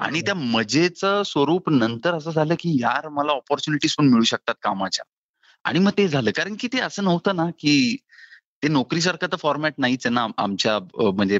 आणि 0.00 0.20
त्या 0.20 0.34
मजेचं 0.34 1.22
स्वरूप 1.22 1.70
नंतर 1.70 2.14
असं 2.14 2.30
झालं 2.30 2.54
की 2.54 2.80
यार 2.82 3.08
मला 3.08 3.32
ऑपॉर्च्युनिटीज 3.32 3.94
पण 3.94 4.06
मिळू 4.06 4.24
शकतात 4.24 4.54
कामाच्या. 4.62 5.04
आणि 5.64 5.78
मग 5.78 5.90
ते 5.98 6.08
झालं. 6.08 6.30
कारण 6.30 6.56
की 6.60 6.68
ते 6.68 6.80
असं 6.80 7.04
नव्हतं 7.04 7.36
ना 7.36 7.46
की 7.46 7.96
ते 8.62 8.68
नोकरीसारखं 8.68 9.26
तर 9.26 9.36
फॉर्मॅट 9.36 9.74
नाहीच 9.78 10.06
आहे 10.06 10.14
ना. 10.14 10.22
आम- 10.22 10.32
आमच्या 10.38 10.78
म्हणजे 11.10 11.38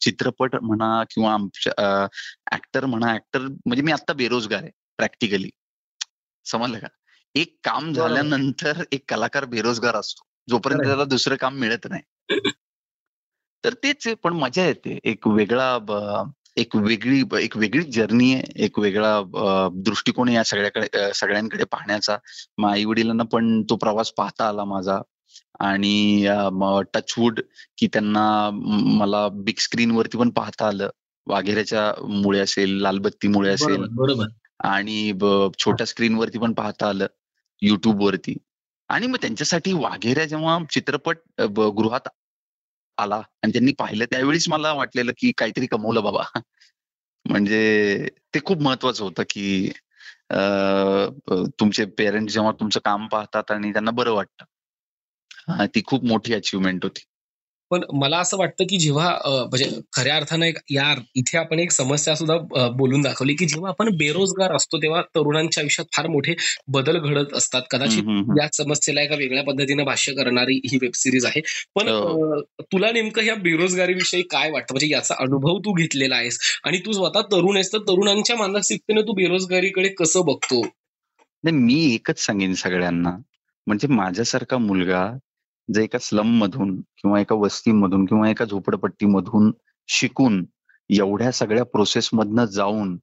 चित्रपट 0.00 0.56
म्हणा 0.56 1.04
किंवा 1.04 1.34
आमच्या 1.34 2.06
ऍक्टर 2.52 2.86
म्हणा. 2.86 3.14
ऍक्टर 3.14 3.38
म्हणजे 3.40 3.82
मी 3.82 3.92
आता 3.92 4.12
बेरोजगार 4.12 4.62
आहे 4.62 4.70
प्रॅक्टिकली 4.96 5.50
समजलं 6.44 6.78
का? 6.78 6.86
एक 7.34 7.58
काम. 7.64 7.92
झाल्यानंतर 7.92 8.82
एक 8.92 9.04
कलाकार 9.08 9.44
बेरोजगार 9.44 9.96
असतो. 9.96 10.22
जोपर्यंत. 10.50 10.80
त्याला 10.86 11.04
दुसरं 11.04 11.36
काम 11.36 11.54
मिळत 11.54 11.86
नाही. 11.90 12.02
तर 13.64 13.72
तेच 13.72 14.06
आहे. 14.06 14.14
पण 14.14 14.32
मजा 14.32 14.66
येते. 14.66 14.98
एक 15.04 15.26
वेगळा 15.26 15.78
एक 16.58 16.76
वेगळी 16.76 17.22
एक 17.42 17.56
वेगळी 17.56 17.82
जर्नी 17.92 18.32
आहे 18.34 18.42
एक 18.56 18.78
वेगळा 18.78 19.70
दृष्टिकोन 19.74 20.28
आहे 20.28 20.36
या 20.36 20.44
सगळ्याकडे 20.44 21.12
सगळ्यांकडे 21.14 21.64
पाहण्याचा. 21.64 22.16
मग 22.58 22.70
आई 22.70 22.84
वडिलांना 22.84 23.24
पण 23.24 23.62
तो 23.62 23.76
प्रवास 23.76 24.10
पाहता 24.12 24.48
आला 24.48 24.64
माझा. 24.64 24.98
आणि 25.60 26.28
टचवूड 26.94 27.40
की 27.78 27.86
त्यांना 27.86 28.50
मला 28.98 29.28
बिग 29.28 29.60
स्क्रीन 29.60 29.90
वरती 29.90 30.18
पण 30.18 30.30
पाहता 30.30 30.66
आलं. 30.68 30.90
वाघेऱ्याच्या 31.26 31.92
मुळे 32.08 32.40
असेल 32.40 32.76
लालबत्तीमुळे 32.82 33.50
असेल. 33.50 33.84
आणि 34.64 35.12
छोट्या 35.58 35.86
स्क्रीन 35.86 36.14
वरती 36.14 36.38
पण 36.38 36.52
पाहता 36.52 36.88
आलं 36.88 37.06
युट्यूब 37.62 38.02
वरती. 38.02 38.36
आणि 38.88 39.06
मग 39.06 39.16
त्यांच्यासाठी 39.16 39.72
वाघेऱ्या 39.72 40.24
जेव्हा 40.24 40.58
चित्रपट 40.70 41.16
गृहात 41.40 42.08
आला. 42.98 43.16
आणि 43.42 43.52
त्यांनी 43.52 43.72
पाहिलं 43.78 44.04
त्यावेळीच 44.04 44.48
मला 44.48 44.72
वाटलेलं 44.72 45.12
की 45.18 45.32
काहीतरी 45.38 45.66
कमवलं 45.66 46.02
बाबा. 46.02 46.22
म्हणजे 47.26 48.08
ते 48.34 48.40
खूप 48.44 48.62
महत्वाचं 48.62 49.04
होतं 49.04 49.22
की 49.30 49.70
तुमचे 51.60 51.84
पेरेंट्स 51.98 52.34
जेव्हा 52.34 52.52
तुमचं 52.52 52.80
काम 52.84 53.06
पाहतात 53.08 53.50
आणि 53.50 53.72
त्यांना 53.72 53.90
बरं 53.90 54.12
वाटतं. 54.12 54.44
ती 55.66 55.82
खूप 55.86 56.04
मोठी 56.04 56.34
अचिव्हमेंट 56.34 56.84
होती. 56.84 57.02
पण 57.70 57.80
मला 57.92 58.18
असं 58.18 58.36
वाटतं 58.36 58.64
की 58.64 58.78
जेव्हा 58.78 59.08
म्हणजे 59.26 59.68
खऱ्या 59.92 60.16
अर्थानं 60.16 60.44
एक 60.46 60.58
यार 60.70 60.98
इथे 61.14 61.38
आपण 61.38 61.58
एक 61.58 61.70
समस्या 61.70 62.14
सुद्धा 62.14 62.68
बोलून 62.76 63.02
दाखवली 63.02 63.34
की 63.34 63.46
जेव्हा 63.46 63.70
आपण 63.70 63.88
बेरोजगार 63.96 64.54
असतो 64.56 64.78
तेव्हा 64.78 65.02
तरुणांच्या 65.14 65.62
आयुष्यात 65.62 65.86
फार 65.96 66.06
मोठे 66.06 66.34
बदल 66.68 66.98
घडत 66.98 67.34
असतात. 67.34 67.62
कदाचित. 67.70 68.02
या 68.40 68.48
समस्येला 68.52 69.02
एका 69.02 69.16
वेगळ्या 69.16 69.42
पद्धतीने 69.44 69.84
भाष्य 69.84 70.12
करणारी 70.12 70.60
ही 70.64 70.78
वेब 70.82 70.92
सिरीज 70.94 71.24
आहे. 71.26 71.40
पण 71.74 71.88
हो. 71.88 72.40
तुला 72.62 72.90
नेमकं 72.92 73.22
ह्या 73.22 73.34
बेरोजगारीविषयी 73.34 74.22
काय 74.22 74.50
वाटतं? 74.50 74.74
म्हणजे 74.74 74.88
याचा 74.90 75.14
अनुभव 75.18 75.58
तू 75.58 75.72
घेतलेला 75.72 76.16
आहेस 76.16 76.38
आणि 76.64 76.78
तू 76.78 76.92
स्वतः 76.92 77.20
तरुण 77.32 77.56
आहेस 77.56 77.72
तर 77.72 77.78
तरुणांच्या 77.78 78.36
मानसिकतेने 78.36 79.02
तू 79.02 79.12
बेरोजगारीकडे 79.12 79.88
कसं 79.88 80.24
बघतो? 80.24 80.60
नाही 81.44 81.56
मी 81.56 81.94
एकच 81.94 82.18
सांगेन 82.18 82.54
सगळ्यांना. 82.54 83.16
म्हणजे 83.66 83.88
माझ्यासारखा 83.88 84.58
मुलगा 84.58 85.04
जर 85.74 85.80
एका 85.80 85.98
स्लम 85.98 86.26
मधून 86.26 86.80
किंवा 86.80 87.20
एका 87.20 87.34
वस्तीमधून 87.34 88.04
किंवा 88.04 88.30
एका 88.30 88.44
झोपडपट्टीमधून 88.44 89.52
शिकून 89.88 90.46
एवढ्या 90.90 91.32
सगळ्या 91.32 91.64
प्रोसेस 91.64 92.10
मधनं 92.12 92.44
जाऊन 92.44 92.98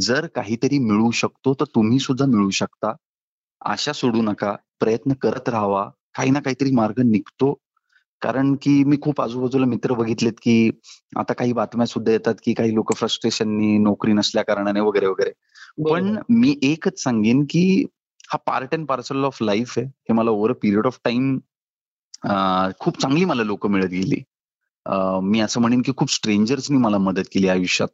जर 0.00 0.26
काहीतरी 0.26 0.78
मिळू 0.78 1.10
शकतो 1.10 1.54
तर 1.54 1.64
तुम्ही 1.64 1.98
सुद्धा 1.98 2.26
मिळू 2.26 2.50
शकता. 2.50 2.94
आशा 3.64 3.92
सोडू 3.92 4.22
नका. 4.22 4.56
प्रयत्न 4.80 5.12
करत 5.12 5.48
राहावा. 5.48 5.90
काही 6.16 6.30
ना 6.30 6.40
काहीतरी 6.40 6.70
मार्ग 6.70 7.00
निघतो. 7.00 7.58
कारण 8.22 8.54
की 8.54 8.84
मी 8.84 8.96
खूप 9.02 9.20
आजूबाजूला 9.20 9.66
मित्र 9.66 9.92
बघितलेत 9.92 10.32
की 10.32 10.70
आता 11.16 11.32
काही 11.32 11.52
बातम्या 11.52 11.86
सुद्धा 11.86 12.12
येतात 12.12 12.34
की 12.44 12.54
काही 12.54 12.74
लोक 12.74 12.96
फ्रस्ट्रेशननी 12.96 13.78
नोकरी 13.78 14.12
नसल्या 14.12 14.42
कारणाने 14.42 14.80
वगैरे 14.80 15.06
वगैरे. 15.06 15.30
पण. 15.92 16.18
मी 16.30 16.58
एकच 16.62 17.02
सांगेन 17.02 17.44
की 17.44 17.86
हा 18.32 18.36
part 18.36 18.74
and 18.74 18.86
parcel 18.86 19.24
of 19.24 19.42
life 19.42 19.74
आहे. 19.76 19.86
हे 19.86 20.12
मला 20.12 20.30
over 20.30 20.50
a 20.50 20.54
period 20.54 20.86
of 20.86 20.98
time 21.04 21.38
खूप 22.80 23.00
चांगली 23.00 23.24
मला 23.24 23.42
लोक 23.44 23.66
मिळत 23.66 23.88
गेली. 23.90 24.22
मी 25.22 25.40
असं 25.40 25.60
म्हणेन 25.60 25.82
की 25.82 25.92
खूप 25.96 26.10
स्ट्रेंजर्सनी 26.12 26.78
मला 26.78 26.98
मदत 26.98 27.28
केली 27.32 27.48
आयुष्यात. 27.48 27.88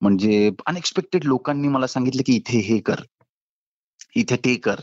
म्हणजे 0.00 0.50
अनएक्सपेक्टेड 0.66 1.24
लोकांनी 1.24 1.68
मला 1.68 1.86
सांगितलं 1.86 2.22
की 2.26 2.34
इथे 2.36 2.58
हे 2.58 2.78
कर. 2.78 3.00
इथे 4.16 4.36
ते 4.36 4.54
कर. 4.56 4.80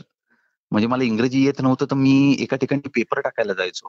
म्हणजे 0.70 0.86
मला 0.88 1.04
इंग्रजी 1.04 1.44
येत 1.44 1.60
नव्हतं 1.62 1.86
तर 1.90 1.94
मी 1.96 2.36
एका 2.40 2.56
ठिकाणी 2.56 2.88
पेपर 2.88 3.20
टाकायला 3.20 3.52
जायचो. 3.52 3.88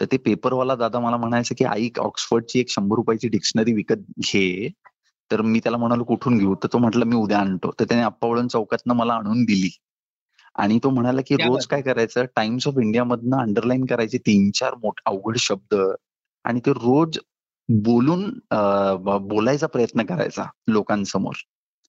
तर 0.00 0.06
ते 0.12 0.16
पेपरवाला 0.16 0.74
दादा 0.74 1.00
मला 1.00 1.16
म्हणायचं 1.16 1.54
की 1.58 1.64
आई 1.64 1.88
ऑक्सफर्डची 1.98 2.60
एक 2.60 2.70
शंभर 2.70 2.96
रुपयाची 2.96 3.28
डिक्शनरी 3.28 3.72
विकत 3.72 4.02
घे. 4.18 4.68
तर 5.30 5.42
मी 5.42 5.60
त्याला 5.60 5.78
म्हणालो 5.78 6.04
कुठून 6.04 6.38
घेऊ? 6.38 6.54
तर 6.54 6.68
तो 6.72 6.78
म्हटलं 6.78 7.04
मी 7.06 7.16
उद्या 7.16 7.38
आणतो. 7.38 7.70
तर 7.80 7.84
त्याने 7.84 8.02
अप्पावळण 8.02 8.48
चौकातनं 8.48 8.94
मला 8.94 9.14
आणून 9.14 9.44
दिली. 9.44 9.70
आणि 10.54 10.78
तो 10.84 10.90
म्हणाला 10.90 11.20
की 11.26 11.34
रोज. 11.36 11.66
काय 11.66 11.82
करायचं? 11.82 12.24
टाइम्स 12.24 12.68
ऑफ 12.68 12.74
इंडिया 12.82 13.04
मधनं 13.04 13.36
अंडरलाईन 13.36 13.84
करायचे 13.84 14.18
तीन 14.18 14.50
चार 14.50 14.74
मोठ 14.74 15.00
अवघड 15.06 15.36
शब्द 15.36 15.74
आणि 16.44 16.60
ते 16.66 16.72
रोज 16.72 17.18
बोलून 17.68 18.38
बोलायचा 19.20 19.66
प्रयत्न 19.66 20.02
करायचा 20.02 20.44
लोकांसमोर. 20.68 21.32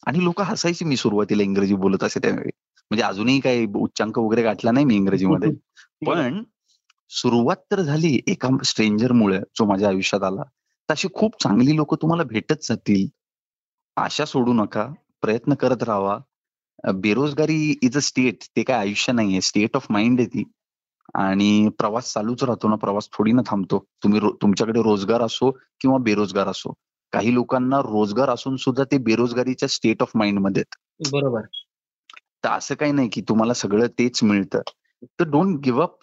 आणि 0.05 0.23
लोक 0.23 0.41
हसायची 0.41 0.85
मी 0.85 0.97
सुरुवातीला 0.97 1.43
इंग्रजी 1.43 1.75
बोलत 1.75 2.03
असे 2.03 2.19
त्यावेळी. 2.19 2.49
म्हणजे 2.89 3.03
अजूनही 3.03 3.39
काही 3.39 3.67
उच्चांक 3.75 4.19
वगैरे 4.19 4.43
गाठला 4.43 4.71
नाही 4.71 4.85
मी 4.85 4.95
इंग्रजीमध्ये. 4.95 5.51
पण 6.05 6.43
सुरुवात 7.09 7.55
तर 7.71 7.81
झाली 7.81 8.19
एका 8.27 8.49
स्ट्रेंजरमुळे 8.63 9.39
जो 9.39 9.65
माझ्या 9.65 9.89
आयुष्यात 9.89 10.23
आला. 10.23 10.41
तर 10.89 10.91
अशी 10.91 11.07
खूप 11.13 11.43
चांगली 11.43 11.75
लोक 11.75 12.01
तुम्हाला 12.01 12.23
भेटत 12.23 12.55
जातील. 12.61 13.07
आशा 13.95 14.25
सोडू 14.25 14.53
नका. 14.53 14.89
प्रयत्न 15.21 15.53
करत 15.53 15.83
राहावा. 15.83 16.13
अ, 16.15 16.19
बेरोजगारी 16.83 17.75
इज 17.81 17.97
अ 17.97 17.99
स्टेट 17.99 18.43
ते 18.55 18.63
काय 18.63 18.77
आयुष्य 18.77 19.13
नाहीये. 19.13 19.41
स्टेट 19.41 19.75
ऑफ 19.75 19.87
माइंड 19.89 20.19
आहे 20.19 20.27
ती. 20.27 20.43
आणि 21.13 21.69
प्रवास 21.77 22.13
चालूच 22.13 22.43
राहतो 22.43 22.69
ना. 22.69 22.75
प्रवास 22.75 23.09
थोडी 23.13 23.31
ना 23.31 23.41
थांबतो. 23.47 23.85
तुम्ही 24.03 24.19
तुमच्याकडे 24.41 24.81
रोजगार 24.81 25.21
असो 25.21 25.51
किंवा 25.51 25.97
बेरोजगार 25.97 26.47
असो. 26.47 26.73
काही 27.11 27.33
लोकांना 27.33 27.79
रोजगार 27.79 28.29
असून 28.29 28.55
सुद्धा 28.55 28.83
ते 28.83 28.97
बेरोजगारीच्या 28.97 29.69
स्टेट 29.69 30.01
ऑफ 30.01 30.11
माइंडमध्ये. 30.15 30.63
बरोबर. 31.11 31.41
तर 32.43 32.49
असं 32.49 32.75
काही 32.75 32.91
नाही 32.91 33.09
की 33.09 33.21
तुम्हाला 33.21 33.53
सगळं 33.53 33.87
तेच 33.87 34.23
मिळतं. 34.23 34.61
तर 35.03 35.23
don't 35.23 35.59
give 35.59 35.83
up 35.83 35.97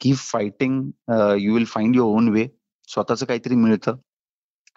keep 0.00 0.16
fighting 0.16 0.90
you 1.38 1.54
will 1.54 1.64
find 1.64 1.96
your 1.96 2.16
own 2.16 2.28
way 2.28 2.48
स्वतःच 2.88 3.24
काहीतरी 3.24 3.54
मिळतं. 3.54 3.96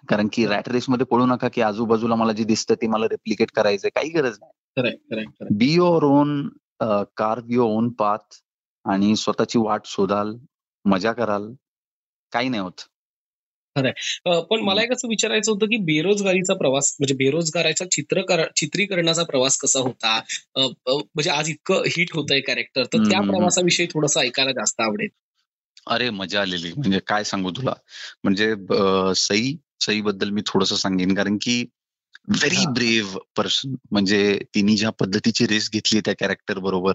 कारण 0.10 0.28
की 0.34 0.48
रॅट 0.48 0.70
रेस 0.70 0.86
मध्ये 0.90 1.06
पळू 1.06 1.26
नका 1.26 1.48
की 1.48 1.62
आजूबाजूला 1.62 2.16
मला 2.16 2.34
जे 2.34 2.44
दिसतं 2.44 2.76
ते 2.76 2.88
मला 2.88 3.06
रेप्लिकेट 3.06 3.52
करायचंय. 3.52 3.90
काही 3.90 4.10
गरज 4.10 4.38
नाही. 4.40 4.52
खरंय 4.78 4.92
खरंय 4.92 5.24
खरंय 5.24 5.58
be 5.58 5.74
your 5.74 6.04
own 6.04 6.48
carve 7.18 7.44
your 7.50 7.70
own 7.70 7.90
path 7.90 8.34
आणि 8.86 9.16
स्वतःची 9.16 9.60
वाट 9.60 9.82
शोधाल 9.86 10.36
मजा 10.86 11.12
कराल 11.12 11.54
काही 12.32 12.50
नाही 12.50 12.64
होत. 12.64 12.82
अ, 14.26 14.40
पण 14.40 14.60
मला 14.60 14.84
एक 14.84 14.92
असं 14.94 15.08
विचारायचं 15.08 15.52
होतं 15.52 15.66
की 15.66 15.78
बेरोजगारीचा 15.78 16.54
प्रवास 16.54 16.96
म्हणजे 17.00 17.14
बेरोजगाराच्या 17.16 17.90
चित्र 17.92 18.22
चित्रीकरणाचा 18.56 19.24
प्रवास 19.24 19.58
कसा 19.58 19.80
होता? 19.80 20.22
म्हणजे 20.58 21.30
आज 21.30 21.50
इतकं 21.50 21.84
हिट 21.88 22.14
होतंय 22.14 22.40
कॅरेक्टर 22.42 22.84
तर 22.84 22.98
त्या. 22.98 23.22
प्रवासाविषयी 23.22 23.88
थोडंसं 23.94 24.20
ऐकायला 24.20 24.52
जास्त 24.52 24.82
आवडेल. 24.82 25.08
अरे 25.88 26.10
मजा 26.10 26.42
आलेली. 26.42 26.72
म्हणजे 26.74 27.00
काय 27.08 27.24
सांगू 27.24 27.52
तुला? 27.52 27.74
म्हणजे 28.24 28.54
सई 29.16 29.56
सई 29.82 30.02
बद्दल 30.02 30.30
मी 30.30 30.42
थोडस 30.46 30.74
सांगेन. 30.74 31.16
कारण 31.16 31.38
की 31.42 31.66
व्हेरी. 32.28 32.66
ब्रेव्ह 32.68 33.18
पर्सन 33.38 33.76
म्हणजे 33.92 34.38
तिने 34.56 34.76
ज्या 34.78 34.90
पद्धतीची 35.00 35.48
रेस 35.48 35.70
घेतली 35.72 36.00
त्या 36.00 36.14
कॅरेक्टर 36.20 36.60
बरोबर 36.60 36.94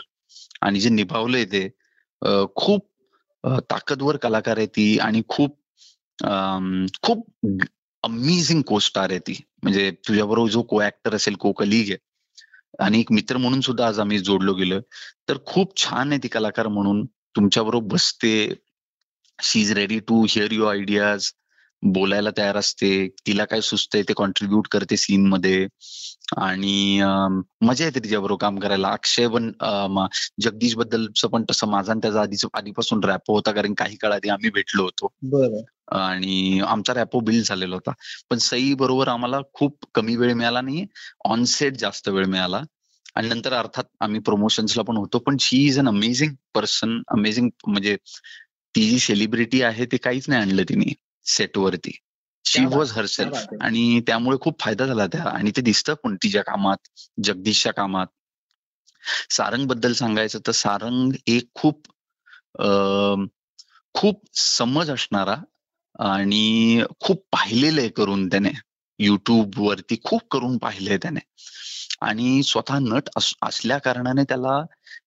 आणि 0.62 0.80
जे 0.80 0.88
निभावलंय 0.88 1.44
ते 1.44 1.68
खूप 2.56 2.86
ताकदवर 3.70 4.16
कलाकार 4.16 4.58
आहे 4.58 4.66
ती 4.66 4.98
आणि 4.98 5.22
खूप 5.28 5.56
खूप 7.02 7.26
अमेझिंग 8.04 8.62
को 8.62 8.78
स्टार 8.78 9.10
आहे 9.10 9.18
ती. 9.18 9.34
म्हणजे 9.62 9.90
तुझ्याबरोबर 10.08 10.50
जो 10.50 10.62
को 10.62 10.82
ऍक्टर 10.82 11.14
असेल 11.14 11.34
को 11.34 11.52
कलिग 11.52 11.90
आहे 11.90 12.84
आणि 12.84 13.00
एक 13.00 13.12
मित्र 13.12 13.36
म्हणून 13.36 13.60
सुद्धा 13.60 13.86
आज 13.86 13.98
आम्ही 14.00 14.18
जोडलो 14.18 14.54
गेलो 14.54 14.80
तर 15.28 15.38
खूप 15.46 15.76
छान 15.76 16.12
आहे 16.12 16.22
ती 16.22 16.28
कलाकार 16.28 16.68
म्हणून. 16.68 17.04
तुमच्याबरोबर 17.36 17.86
बसते. 17.94 18.52
She 19.38 19.60
is 19.60 19.72
ready 19.72 19.98
to 20.08 20.24
hear 20.28 20.52
your 20.52 20.70
ideas 20.70 21.30
बोलायला 21.82 22.30
तयार 22.38 22.56
असते 22.56 23.08
तिला 23.26 23.44
काय 23.44 23.60
सुचतंय 23.60 24.02
ते 24.02 24.12
कॉन्ट्रीब्युट 24.12 24.68
करते 24.68 24.96
सीन 24.96 25.26
मध्ये. 25.26 25.66
आणि 26.36 27.00
मजा 27.60 27.84
येते 27.84 28.00
तिच्याबरोबर 28.04 28.38
काम 28.40 28.58
करायला. 28.58 28.88
अक्षय 28.88 29.28
पण 29.28 29.50
जगदीश 30.40 30.74
बद्दलचं 30.76 31.28
पण 31.28 31.44
तसं 31.50 31.68
माझा 31.68 31.92
आणि 31.92 32.00
त्याचा 32.02 32.20
आधीच 32.20 32.44
आधीपासून 32.54 33.04
रॅपो 33.04 33.34
होता 33.34 33.52
कारण 33.52 33.74
काही 33.74 33.96
काळ 33.96 34.12
आधी 34.12 34.28
आम्ही 34.28 34.50
भेटलो 34.50 34.82
होतो. 34.82 35.12
बरं. 35.22 35.60
आणि 35.98 36.60
आमचा 36.66 36.94
रॅपो 36.94 37.20
बिल्ड 37.20 37.44
झालेला 37.44 37.74
होता. 37.74 37.92
पण 38.30 38.38
सई 38.38 38.74
बरोबर 38.74 39.08
आम्हाला 39.08 39.40
खूप 39.52 39.86
कमी 39.94 40.16
वेळ 40.16 40.34
मिळाला 40.34 40.60
नाही 40.60 40.86
ऑनसेट 41.24 41.76
जास्त 41.76 42.08
वेळ 42.08 42.26
मिळाला. 42.26 42.62
आणि 43.14 43.28
नंतर 43.28 43.52
अर्थात 43.52 43.84
आम्ही 44.00 44.20
प्रमोशन्सला 44.20 44.82
पण 44.82 44.96
होतो. 44.96 45.18
पण 45.18 45.36
she 45.40 45.66
is 45.66 45.78
an 45.78 45.88
amazing 45.88 46.34
person 46.54 47.00
amazing 47.08 47.48
म्हणजे 47.66 47.96
ती 48.74 48.90
जी 48.90 48.98
सेलिब्रिटी 48.98 49.62
आहे 49.62 49.84
ते 49.84 49.96
काहीच 49.96 50.28
नाही 50.28 50.40
आणलं 50.42 50.62
तिने. 50.62 50.92
सेटवरती. 51.28 51.98
शी 52.44 52.64
वॉज 52.64 52.88
हर 52.88 52.94
क्या 52.94 53.06
सेल्फ 53.06 53.32
बात 53.32 53.42
आहे. 53.42 53.56
आणि 53.60 54.00
त्यामुळे 54.00 54.38
खूप 54.40 54.60
फायदा 54.60 54.86
झाला 54.86 55.06
त्या. 55.06 55.24
आणि 55.24 55.50
ते 55.50 55.60
दिसतं 55.60 55.94
पण 55.94 56.16
तिच्या 56.16 56.42
कामात 56.42 56.76
जगदीशच्या 57.24 57.72
कामात. 57.72 58.06
सारंगबद्दल 59.30 59.92
सांगायचं 59.92 60.38
तर 60.46 60.52
सारंग 60.52 61.12
एक 61.26 61.44
खूप 61.54 61.86
खूप 63.94 64.24
समज 64.34 64.90
असणारा 64.90 65.36
आणि 65.98 66.82
खूप 67.00 67.28
पाहिलेलं 67.32 67.80
आहे 67.80 67.90
करून 67.90 68.26
त्याने. 68.26 68.50
युट्यूब 68.98 69.50
वरती 69.56 69.96
खूप 70.04 70.20
करून 70.30 70.58
पाहिलंय 70.58 70.96
त्याने. 70.96 71.20
आणि 72.00 72.42
स्वतः 72.42 72.78
नट 72.78 73.08
अस- 73.16 73.36
असल्या 73.42 73.78
कारणाने 73.78 74.22
त्याला 74.24 74.62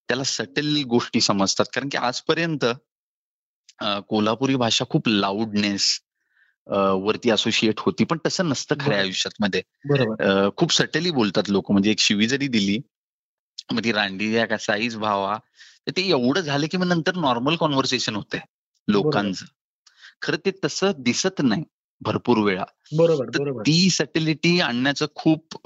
त्याला 0.07 0.23
सटल 0.23 0.83
गोष्टी 0.83 1.21
समजतात. 1.21 1.65
कारण 1.65 1.89
की 1.89 1.97
आजपर्यंत 1.97 2.65
कोल्हापुरी 4.07 4.55
भाषा 4.55 4.85
खूप 4.89 5.07
लाऊडनेस 5.07 5.99
वरती 6.67 7.29
असोसिएट 7.29 7.79
होती 7.79 8.03
पण 8.03 8.17
तसं 8.25 8.49
नसतं 8.49 8.75
खऱ्या. 8.79 8.99
आयुष्यात 8.99 9.41
मध्ये 9.41 9.61
खूप 10.57 10.71
सटली 10.73 11.11
बोलतात 11.11 11.49
लोक. 11.49 11.71
म्हणजे 11.71 11.91
एक 11.91 11.99
शिवी 11.99 12.27
जरी 12.27 12.47
दिली 12.47 12.79
मग 13.71 13.83
ती 13.83 13.91
रांडी 13.91 14.33
या 14.35 14.45
का 14.45 14.57
साईज 14.57 14.95
भावा 14.97 15.37
तर 15.87 15.91
ते 15.97 16.01
एवढं 16.09 16.41
झालं 16.41 16.67
की 16.71 16.77
मग 16.77 16.87
नंतर 16.87 17.15
नॉर्मल 17.15 17.55
कॉन्व्हर्सेशन 17.55 18.15
होते 18.15 18.39
लोकांचं. 18.87 19.45
खरं 20.21 20.37
ते 20.45 20.51
तसं 20.65 20.91
दिसत 20.97 21.41
नाही 21.43 21.63
भरपूर 22.01 22.37
वेळा. 22.37 22.63
बरोबर 22.97 23.61
ती 23.61 23.89
सटिलिटी 23.89 24.59
आणण्याचं 24.59 25.05
खूप 25.15 25.57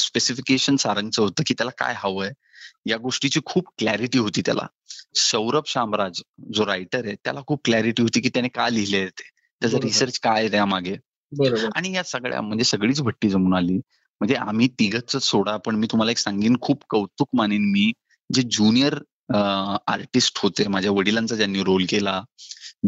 स्पेसिफिकेशन 0.00 0.76
सारंगचं 0.76 1.22
होतं 1.22 1.42
की 1.46 1.54
त्याला 1.54 1.70
काय 1.78 1.94
हवंय. 1.96 2.32
या 2.86 2.96
गोष्टीची 2.96 3.40
खूप 3.46 3.68
क्लॅरिटी 3.78 4.18
होती 4.18 4.40
त्याला. 4.40 4.66
सौरभ 5.14 5.66
शामराज 5.66 6.20
जो 6.54 6.66
रायटर 6.66 7.06
आहे 7.06 7.14
त्याला 7.14 7.40
खूप 7.46 7.60
क्लॅरिटी 7.64 8.02
होती 8.02 8.20
की 8.20 8.28
त्याने 8.28 8.48
का 8.48 8.68
लिहिले 8.68 9.06
ते. 9.08 9.30
त्याचा. 9.62 9.78
रिसर्च 9.82 10.18
काय 10.18 10.40
आहे 10.40 10.50
त्यामागे 10.50 10.94
आणि 11.76 11.92
या 11.94 12.02
सगळ्या 12.04 12.40
म्हणजे 12.40 12.64
सगळीच 12.64 13.00
भट्टी 13.02 13.28
जमून 13.30 13.54
आली. 13.54 13.76
म्हणजे 14.20 14.34
आम्ही 14.34 14.68
तिघच 14.78 15.16
सोडा 15.16 15.56
पण 15.56 15.76
मी 15.76 15.86
तुम्हाला 15.90 16.10
एक 16.10 16.18
सांगेन 16.18 16.56
खूप 16.60 16.84
कौतुक 16.90 17.28
मानेन 17.34 17.70
मी. 17.70 17.90
जे 18.30 18.42
ज्युनियर 18.42 18.98
आर्टिस्ट 19.86 20.38
होते 20.42 20.66
माझ्या 20.68 20.90
वडिलांचा 20.92 21.36
ज्यांनी 21.36 21.62
रोल 21.64 21.84
केला 21.88 22.22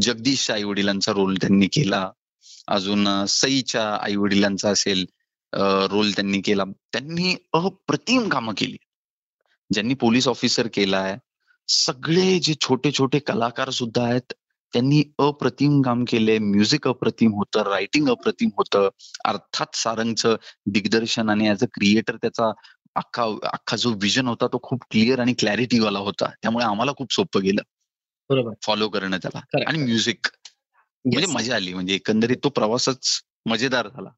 जगदीशच्या 0.02 0.56
आई 0.56 0.62
वडिलांचा 0.62 1.12
रोल 1.12 1.34
त्यांनी 1.34 1.66
केला 1.66 2.08
अजून 2.68 3.24
सईच्या 3.28 3.88
आई 3.94 4.16
वडिलांचा 4.16 4.70
असेल 4.70 5.04
रोल 5.90 6.10
त्यांनी 6.10 6.40
केला. 6.40 6.64
त्यांनी 6.92 7.34
अप्रतिम 7.52 8.28
कामं 8.28 8.54
केली. 8.56 8.76
ज्यांनी 9.70 9.94
पोलीस 9.94 10.28
ऑफिसर 10.28 10.68
केलाय. 10.74 11.16
सगळे 11.68 12.38
जे 12.38 12.54
छोटे 12.60 12.90
छोटे 12.92 13.18
कलाकार 13.18 13.70
सुद्धा 13.70 14.04
आहेत 14.04 14.32
त्यांनी 14.74 15.02
अप्रतिम 15.18 15.82
काम 15.82 16.04
केले 16.08 16.38
म्युझिक 16.38 16.88
अप्रतिम 16.88 17.32
होतं 17.32 17.62
रायटिंग 17.62 18.08
अप्रतिम 18.08 18.48
होतं. 18.56 18.88
अर्थात 19.24 19.76
सारंगचं 19.76 20.36
दिग्दर्शन 20.66 21.28
आणि 21.28 21.50
ऍज 21.50 21.62
अ 21.62 21.66
क्रिएटर 21.66 22.16
त्याचा 22.16 22.52
अख्खा 22.94 23.24
अख्खा 23.42 23.76
जो 23.76 23.90
विजन 24.02 24.26
होता 24.28 24.46
तो 24.46 24.60
खूप 24.62 24.82
क्लिअर 24.90 25.18
आणि 25.18 25.32
क्लॅरिटी 25.32 25.78
वाला 25.78 25.98
होता. 25.98 26.30
त्यामुळे 26.42 26.64
आम्हाला 26.64 26.92
खूप 26.98 27.12
सोपं 27.12 27.42
गेलं. 27.42 27.62
बरोबर. 28.30 28.52
फॉलो 28.62 28.88
करणं 28.88 29.16
त्याला. 29.16 29.40
आणि 29.68 29.78
म्युझिक 29.78 30.26
म्हणजे. 31.04 31.26
मजा 31.26 31.56
आली. 31.56 31.74
म्हणजे 31.74 31.94
एकंदरीत 31.94 32.36
तो 32.44 32.48
प्रवासच 32.48 33.20
मजेदार 33.46 33.88
झाला. 33.88 34.10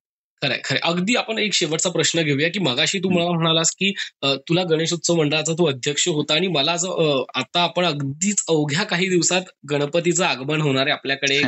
खरंय 0.42 0.58
खरंय. 0.64 0.80
अगदी 0.84 1.14
आपण 1.16 1.38
एक 1.38 1.52
शेवटचा 1.54 1.90
प्रश्न 1.90 2.22
घेऊया 2.22 2.48
की 2.48 2.60
मगाशी 2.60 2.98
तू 2.98 3.08
मला 3.08 3.30
म्हणालास 3.30 3.70
की 3.74 3.90
तुला 4.48 4.62
गणेशोत्सव 4.70 5.14
मंडळाचा 5.14 5.52
तू 5.58 5.66
अध्यक्ष 5.66 6.06
होता 6.08 6.34
आणि 6.34 6.46
मला 6.56 6.72
असं 6.72 7.22
आता 7.34 7.60
आपण 7.62 7.84
अगदीच 7.84 8.42
अवघ्या 8.48 8.82
काही 8.86 9.08
दिवसात 9.08 9.42
गणपतीचं 9.70 10.24
आगमन 10.24 10.60
होणार 10.60 10.86
आहे 10.86 10.92
आपल्याकडे. 10.92 11.38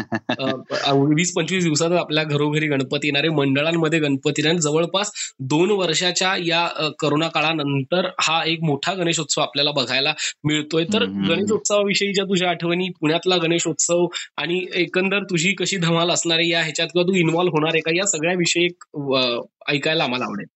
वीस 1.14 1.32
पंचवीस 1.36 1.64
दिवसात 1.64 1.92
आपल्या 1.98 2.24
घरोघरी 2.24 2.66
गणपती 2.68 3.06
येणारे 3.08 3.28
मंडळांमध्ये 3.36 3.98
गणपती 4.00 4.42
येणार. 4.42 4.60
जवळपास 4.60 5.10
दोन 5.50 5.70
वर्षाच्या 5.70 6.34
या 6.46 6.66
करोना 7.00 7.28
काळानंतर 7.34 8.08
हा 8.20 8.42
एक 8.46 8.62
मोठा 8.62 8.94
गणेशोत्सव 8.94 9.42
आपल्याला 9.42 9.70
बघायला 9.76 10.12
मिळतोय. 10.44 10.84
तर. 10.84 11.04
गणेशोत्सवाविषयीच्या 11.28 12.24
तुझ्या 12.24 12.48
आठवणी 12.50 12.88
पुण्यातला 13.00 13.36
गणेशोत्सव 13.42 14.06
आणि 14.38 14.64
एकंदर 14.74 15.22
तुझी 15.30 15.52
कशी 15.58 15.76
धमाल 15.78 16.10
असणार 16.10 16.38
आहे 16.38 16.48
या 16.50 16.62
ह्याच्यात 16.62 16.88
किंवा 16.88 17.06
तू 17.08 17.14
इन्व्हॉल्व्ह 17.18 17.56
होणार 17.56 17.70
आहे 17.74 17.80
का? 17.80 17.96
या 17.96 18.06
सगळ्याविषयी 18.06 18.68
एक, 18.80 19.44
ऐकायला 19.68 20.04
आम्हाला 20.04 20.24
आवडेल. 20.24 20.46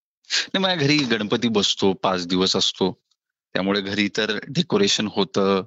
नाही 0.53 0.61
माझ्या 0.61 0.77
घरी 0.77 0.97
गणपती 0.97 1.47
बसतो 1.47 1.93
पाच 1.93 2.27
दिवस 2.27 2.55
असतो. 2.55 3.01
त्यामुळे 3.53 3.81
घरी 3.81 4.09
तर 4.17 4.39
डेकोरेशन 4.47 5.07
होतं 5.11 5.63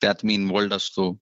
त्यात 0.00 0.14
मी 0.24 0.34
इन्वॉल्ड 0.34 0.74
असतो. 0.74 1.18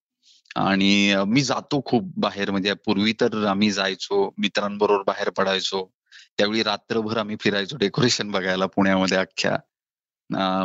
आणि 0.56 1.16
मी 1.26 1.42
जातो 1.42 1.82
खूप 1.84 2.02
बाहेर. 2.16 2.50
म्हणजे 2.50 2.72
पूर्वी 2.74 3.12
तर 3.12 3.46
आम्ही 3.46 3.70
जायचो 3.70 4.34
मित्रांबरोबर 4.38 5.02
बाहेर 5.02 5.30
पडायचो. 5.30 5.94
त्यावेळी 6.38 6.62
रात्रभर 6.62 7.16
आम्ही 7.16 7.36
फिरायचो 7.40 7.76
डेकोरेशन 7.76 8.30
बघायला 8.30 8.66
पुण्यामध्ये 8.66 9.18
अख्ख्या. 9.18 9.56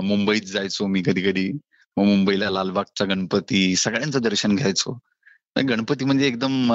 मुंबईत 0.04 0.41
जायचो 0.41 0.88
मी 0.88 1.02
कधी 1.06 1.22
कधी 1.22 1.52
मग 1.98 2.04
मुंबईला 2.04 2.50
लालबागचा 2.50 3.06
गणपती 3.06 3.76
सगळ्यांचं 3.76 4.22
दर्शन 4.22 4.56
घ्यायचो. 4.56 5.00
गणपती 5.58 6.06
म्हणजे 6.06 6.28
एकदम 6.28 6.74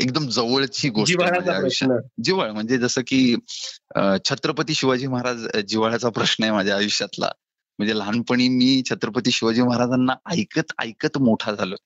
एकदम 0.00 0.28
जवळची 0.28 0.88
गोष्ट 0.88 1.16
प्रश्न. 1.16 1.96
जिव्हाळ 2.24 2.50
म्हणजे 2.50 2.78
जसं 2.78 3.02
की 3.06 3.36
छत्रपती 4.24 4.74
शिवाजी 4.74 5.06
महाराज 5.06 5.46
जिव्हाळ्याचा 5.68 6.08
प्रश्न 6.08 6.42
आहे 6.44 6.52
माझ्या 6.52 6.76
आयुष्यातला. 6.76 7.30
म्हणजे 7.78 7.98
लहानपणी 7.98 8.48
मी 8.48 8.82
छत्रपती 8.90 9.30
शिवाजी 9.30 9.62
महाराजांना 9.62 10.12
ऐकत 10.30 10.72
ऐकत 10.78 11.18
मोठा 11.18 11.52
झालो. 11.52 11.76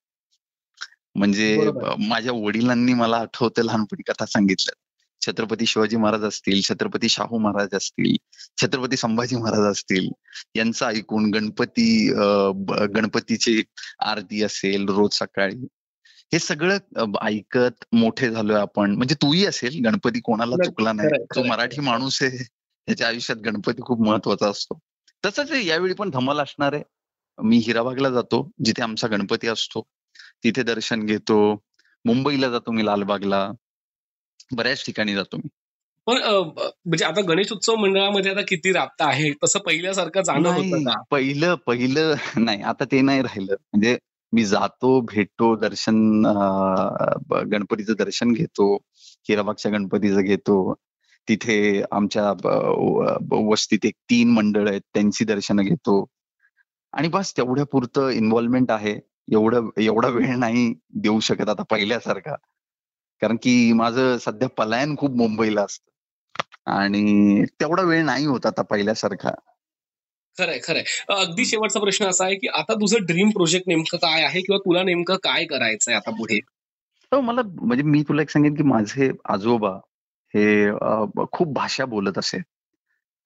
म्हणजे 1.14 1.70
माझ्या 1.99 2.33
वडिलांनी 2.33 2.94
मला 2.94 3.16
आठवतं 3.16 3.62
लहानपणी 3.62 4.03
कथा 4.03 4.27
सांगितल्या 4.27 4.84
छत्रपती 5.22 5.66
शिवाजी 5.66 5.96
महाराज 5.96 6.24
असतील 6.24 6.61
छत्रपती 6.62 7.09
शाहू 7.09 7.38
महाराज 7.38 7.74
असतील 7.74 8.16
छत्रपती 8.62 8.96
संभाजी 8.96 9.37
महाराज 9.37 9.70
असतील 9.70 10.09
यांचं 10.55 10.87
ऐकून 10.87 11.31
गणपती 11.31 12.09
गणपतीची 12.94 13.62
आरती 14.00 14.42
असेल 14.42 14.88
रोज 14.88 15.14
सकाळी 15.14 15.66
हे 16.33 16.38
सगळं 16.38 17.12
ऐकत 17.22 17.85
मोठे 17.92 18.31
झालोय 18.31 18.57
आपण. 18.57 18.94
म्हणजे 18.96 19.14
तूही 19.14 19.44
असेल 19.46 19.81
गणपती 19.85 20.20
कोणाला 20.20 20.57
चुकला 20.64 20.92
नाही. 20.92 21.09
खरंय, 21.09 21.48
मराठी. 21.48 21.81
माणूस 21.81 22.22
आहे 22.22 22.42
त्याच्या 22.42 23.07
आयुष्यात 23.09 23.38
गणपती 23.38 23.83
खूप 23.83 24.00
महत्त्वाचा 24.07 24.48
असतो. 24.48 24.79
तसंच 25.24 25.50
यावेळी 25.50 25.94
पण 25.94 26.11
धमाल 26.11 26.40
असणार 26.40 26.72
आहे. 26.72 26.83
मी 27.38 27.57
हिराबागला 27.57 28.11
जातो 28.11 28.50
जिथे 28.64 28.83
आमचा 28.83 29.09
गणपती 29.09 29.48
असतो. 29.48 29.83
तिथे 30.44 30.62
दर्शन 30.62 31.07
घेतो. 31.07 31.38
मुंबईला 32.05 32.48
जातो 32.48 32.72
मी 32.72 32.87
लालबागला. 32.87 33.50
बऱ्याच 34.52 34.87
ठिकाणी 34.87 35.14
जातो 35.14 35.37
मी. 35.37 35.48
पण 36.07 36.18
म्हणजे 36.87 37.04
आता 37.04 37.20
गणेश 37.20 37.52
उत्सव 37.52 37.74
मंडळामध्ये 37.74 38.30
आता 38.30 38.40
किती 38.40 38.72
राबता 38.72 39.09
आहे? 39.09 39.33
तसं 39.44 39.59
पहिल्यासारखं 39.59 40.22
जाणं 40.22 40.48
होतं 40.48 40.70
नाही 40.70 40.85
का? 40.85 41.02
पहिलं 41.11 41.54
पहिलं 41.54 42.14
नाही 42.37 42.62
आता 42.62 42.85
ते 42.85 43.00
नाही 43.00 43.22
राहिलं. 43.22 43.52
म्हणजे 43.52 43.98
मी 44.33 44.44
जातो 44.44 45.00
भेटतो 45.00 45.57
दर्शन 45.57 46.22
गणपतीचं 47.52 47.92
दर्शन 47.98 48.33
घेतो 48.33 48.76
हिराबागच्या 49.28 49.72
गणपतीचं 49.72 50.20
घेतो. 50.20 50.74
तिथे 51.28 51.83
आमच्या 51.92 52.33
वस्तीत 53.33 53.78
एक 53.85 53.94
तीन 54.11 54.30
मंडळ 54.30 54.68
आहेत 54.68 54.80
त्यांची 54.94 55.24
दर्शनं 55.24 55.62
घेतो. 55.62 56.04
आणि 56.92 57.09
बस 57.09 57.37
तेवढ्या 57.37 57.64
पुरतं 57.64 58.09
इन्व्हॉल्वमेंट 58.09 58.70
आहे. 58.70 59.00
एवढं 59.33 59.68
एवढा 59.78 60.09
वेळ 60.09 60.37
नाही 60.37 60.74
देऊ 60.94 61.20
शकत 61.20 61.48
आता 61.48 61.62
पहिल्यासारखा. 61.62 62.35
कारण 63.24 63.37
की 63.37 63.72
माझं 63.72 64.18
सध्या 64.18 64.48
पलायन 64.48 64.96
खूप 64.96 65.10
मुंबईला 65.16 65.62
असतं. 65.62 65.90
आणि 66.66 67.44
तेवढा 67.60 67.82
वेळ 67.82 68.04
नाही 68.04 68.26
होत 68.26 68.46
आता 68.46 68.62
पहिल्यासारखा. 68.62 69.30
खरंय 70.38 70.58
खरंय. 70.64 70.82
अगदी 71.08 71.44
शेवटचा 71.44 71.80
प्रश्न 71.80 72.06
असा 72.06 72.24
आहे 72.24 72.34
की 72.34 72.48
आता 72.48 72.74
तुझं 72.74 73.04
ड्रीम 73.04 73.30
प्रोजेक्ट 73.30 73.68
नेमकं 73.68 73.96
काय 73.96 74.22
आहे 74.22 74.40
किंवा 74.40 74.58
तुला 74.58 74.82
नेमकं 74.82 75.16
काय 75.16 75.44
करायचंय 75.44 75.94
आता 75.94 76.10
पुढे? 76.10 76.38
हो 77.12 77.20
मला 77.20 77.40
म्हणजे 77.62 77.84
मी 77.84 78.02
तुला 78.02 78.22
एक 78.22 78.30
सांगेन 78.30 78.54
की 78.54 78.62
माझे 78.62 79.10
आजोबा 79.24 79.70
हे 80.34 80.70
खूप 81.32 81.52
भाषा 81.52 81.84
बोलत 81.84 82.18
असे. 82.18 82.38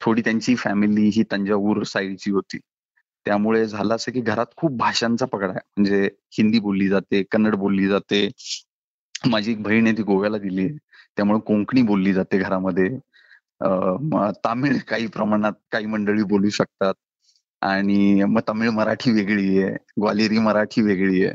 थोडी 0.01 0.23
त्यांची 0.23 0.57
फॅमिली 0.57 1.09
ही 1.09 1.23
तंजावूर 1.33 1.83
साईडची 1.83 2.31
होती. 2.31 2.59
त्यामुळे 3.25 3.67
झालं 3.67 3.95
असं 3.95 4.13
की 4.13 4.21
घरात 4.21 4.47
खूप 4.57 4.77
भाषांचा 4.77 5.27
पगडा 5.27 5.51
आहे. 5.51 5.61
म्हणजे 5.77 6.09
हिंदी 6.33 6.59
बोलली 6.59 6.89
जाते 6.89 7.23
कन्नड 7.23 7.55
बोलली 7.55 7.89
जाते 7.89 8.29
माझी 9.27 9.53
एक 9.53 9.63
बहीण 9.63 9.87
आहे 9.87 9.97
ती 9.97 10.03
गोव्याला 10.03 10.39
दिली 10.39 10.61
आहे. 10.61 10.77
त्यामुळे 11.17 11.41
कोंकणी 11.41 11.83
बोलली 11.83 12.13
जाते 12.13 12.39
घरामध्ये. 12.39 12.99
तामिळ 14.45 14.79
काही 14.79 15.07
प्रमाणात 15.07 15.53
काही 15.73 15.87
मंडळी 15.87 16.23
बोलू 16.23 16.49
शकतात. 16.49 16.95
आणि 17.61 18.25
मग 18.25 18.41
तमिळ 18.49 18.69
मराठी 18.69 19.13
वेगळी 19.13 19.63
आहे 19.63 19.73
ग्वालेरी 19.73 20.39
मराठी 20.39 20.83
वेगळी 20.83 21.25
आहे. 21.25 21.35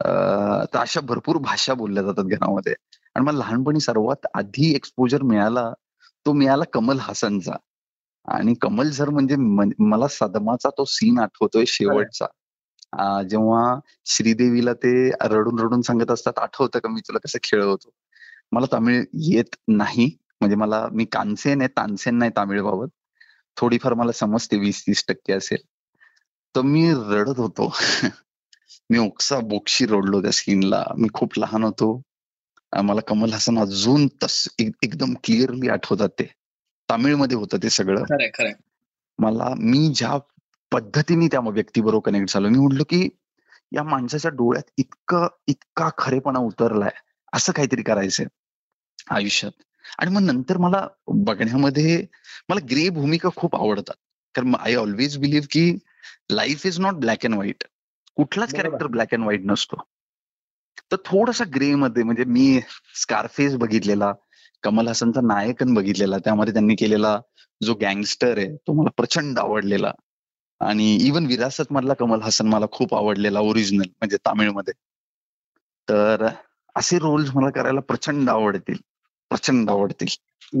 अं, 0.00 0.64
तर 0.74 0.78
अशा 0.78 1.00
भरपूर 1.00 1.36
भाषा 1.36 1.74
बोलल्या 1.74 2.02
जातात 2.02 2.24
घरामध्ये. 2.24 2.74
आणि 3.14 3.24
मला 3.24 3.38
लहानपणी 3.38 3.80
सर्वात 3.80 4.26
आधी 4.34 4.74
एक्सपोजर 4.74 5.22
मिळाला 5.22 5.72
तो 6.26 6.32
मिळाला 6.32 6.64
कमल 6.64 6.98
हासनचा. 6.98 7.56
आणि 8.28 8.54
कमल 8.54 8.90
सर 8.90 9.10
म्हणजे 9.10 9.36
मला 9.78 10.08
सदमाचा 10.08 10.70
तो 10.70 10.84
सीन 10.84 11.18
आठवतोय 11.18 11.64
शेवटचा. 11.66 12.26
जेव्हा 13.30 13.80
श्रीदेवीला 14.06 14.72
ते 14.72 15.10
रडून 15.10 15.58
रडून 15.58 15.82
सांगत 15.82 16.10
असतात 16.10 16.32
आठवतं 16.36 16.78
का 16.78 16.88
मी 16.88 17.00
तुला 17.00 17.18
कसं 17.18 17.38
खेळवतो? 17.42 17.90
मला 18.52 18.66
तमिळ 18.72 19.04
येत 19.14 19.56
नाही. 19.68 20.18
म्हणजे 20.40 20.56
मला 20.56 20.88
मी 20.92 21.04
कानसेन 21.04 21.60
आहे 21.60 21.68
तानसेन 21.68 22.14
नाही 22.14 22.30
तामिळ 22.36 22.62
बाबत 22.62 22.86
थोडीफार 23.56 23.94
मला 23.94 24.12
समजते 24.12 24.58
वीस 24.58 24.82
तीस 24.82 25.04
टक्के 25.08 25.32
असेल. 25.32 25.58
तर 26.56 26.60
मी 26.60 26.92
रडत 26.94 27.38
होतो. 27.38 27.76
मी 28.90 28.98
ओक्सा 28.98 29.38
बोक्षी 29.38 29.86
रडलो 29.86 30.22
त्या 30.22 30.30
सीनला 30.30 30.84
मी 30.98 31.08
खूप 31.14 31.38
लहान 31.38 31.64
होतो. 31.64 32.02
मला 32.82 33.00
कमल 33.00 33.32
हसन 33.32 33.58
अजून 33.58 34.06
तस 34.06 34.48
एक- 34.58 34.78
एकदम 34.82 35.14
क्लिअरली 35.24 35.68
आठवतात 35.68 36.08
ते. 36.08 36.34
तामिळमध्ये 36.90 37.36
होतं 37.36 37.56
ते 37.62 37.70
सगळं. 37.70 38.04
मला 39.18 39.54
मी 39.58 39.92
ज्या 39.96 40.18
पद्धतीने 40.74 41.26
त्या 41.26 41.40
व्यक्तीबरोबर 41.40 42.10
कनेक्ट 42.10 42.32
झालो. 42.34 42.48
मी 42.48 42.58
म्हटलो 42.58 42.84
की 42.84 43.08
या 43.72 43.82
माणसाच्या 43.82 44.30
डोळ्यात 44.30 44.70
इतकं 44.78 45.26
इतका 45.46 45.88
खरेपणा 45.98 46.38
उतरलाय 46.38 46.90
असं 47.32 47.52
काहीतरी 47.52 47.82
करायचंय 47.82 48.26
आयुष्यात. 49.10 49.52
आणि 49.98 50.10
मग 50.10 50.22
नंतर 50.22 50.58
मला 50.58 50.86
बघण्यामध्ये 51.08 52.06
मला 52.48 52.60
ग्रे 52.70 52.88
भूमिका 52.88 53.28
खूप 53.36 53.56
आवडतात. 53.56 53.94
कारण 54.34 54.54
आय 54.54 54.74
ऑलवेज 54.74 55.16
बिलीव्ह 55.18 55.46
की 55.50 55.78
life 56.30 56.66
is 56.66 56.80
not 56.80 56.94
black 56.94 57.24
and 57.24 57.34
white 57.34 57.64
कुठलाच. 58.16 58.54
कॅरेक्टर 58.54 58.86
ब्लॅक 58.86 59.12
अँड 59.12 59.22
व्हाईट 59.22 59.42
नसतो. 59.44 59.76
तर 60.92 60.96
थोडासा 61.04 61.44
ग्रे 61.54 61.74
मध्ये 61.74 62.02
म्हणजे 62.02 62.24
मी 62.24 62.60
स्कारफेस 63.02 63.56
बघितलेला 63.56 64.12
कमल 64.62 64.88
हसनचा 64.88 65.20
नायकन 65.20 65.74
बघितलेला 65.74 66.18
त्यामध्ये 66.18 66.52
त्यांनी 66.52 66.74
केलेला 66.74 67.20
जो 67.62 67.74
गँगस्टर 67.74 68.38
आहे 68.38 68.56
तो 68.56 68.72
मला 68.72 68.90
प्रचंड 68.96 69.38
आवडलेला. 69.38 69.92
आणि 70.64 70.94
इवन 70.96 71.26
विरासत 71.26 71.72
मधला 71.72 71.94
कमल 71.94 72.22
हसन 72.22 72.46
मला 72.46 72.66
खूप 72.72 72.94
आवडलेला 72.94 73.40
ओरिजिनल 73.40 73.88
म्हणजे 73.90 74.16
तामिळमध्ये. 74.16 74.74
तर 75.88 76.26
असे 76.76 76.98
रोल्स 76.98 77.30
मला 77.34 77.50
करायला 77.50 77.80
प्रचंड 77.80 78.30
आवडतील. 78.30 78.76
प्रचंड 79.30 79.70
आवडतील. 79.70 80.14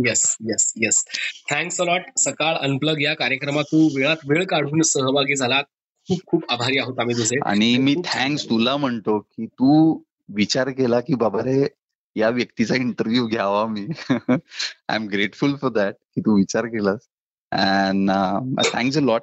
Yes 0.06 0.36
yes 0.40 0.72
yes 0.76 1.04
thanks 1.50 1.80
a lot 1.80 2.02
Sakal 2.18 2.54
unplug 2.56 3.00
या 3.00 3.14
कार्यक्रमात 3.14 3.64
तू 3.64 3.88
वेळात 3.96 4.16
वेळ 4.28 4.44
काढून 4.44 4.82
सहभागी 4.82 5.36
झाला. 5.36 5.60
खूप 6.08 6.20
खूप 6.26 6.44
आभारी 6.50 6.78
आहोत 6.78 6.98
आम्ही 6.98 7.16
तुझे 7.16 7.36
आणि 7.46 7.76
मी 7.76 7.94
थँक्स 8.04 8.44
तुला 8.44 8.76
म्हणतो 8.76 9.18
की 9.18 9.46
तू 9.46 9.98
विचार 10.28 10.70
केला 10.70 11.00
की 11.00 11.14
बाबा 11.14 11.40
रे 11.40 11.66
या 12.16 12.28
व्यक्तीचा 12.28 12.74
इंटरव्ह्यू 12.74 13.26
घ्यावा 13.26 13.66
मी. 13.66 13.86
I 14.18 14.94
am 14.94 15.06
grateful 15.06 15.54
for 15.56 15.70
that 15.70 15.94
की 16.14 16.20
तू 16.20 16.36
विचार 16.36 16.66
केलास. 16.66 17.00
And 17.52 18.10
thanks 18.66 18.96
a 18.96 19.00
lot 19.00 19.22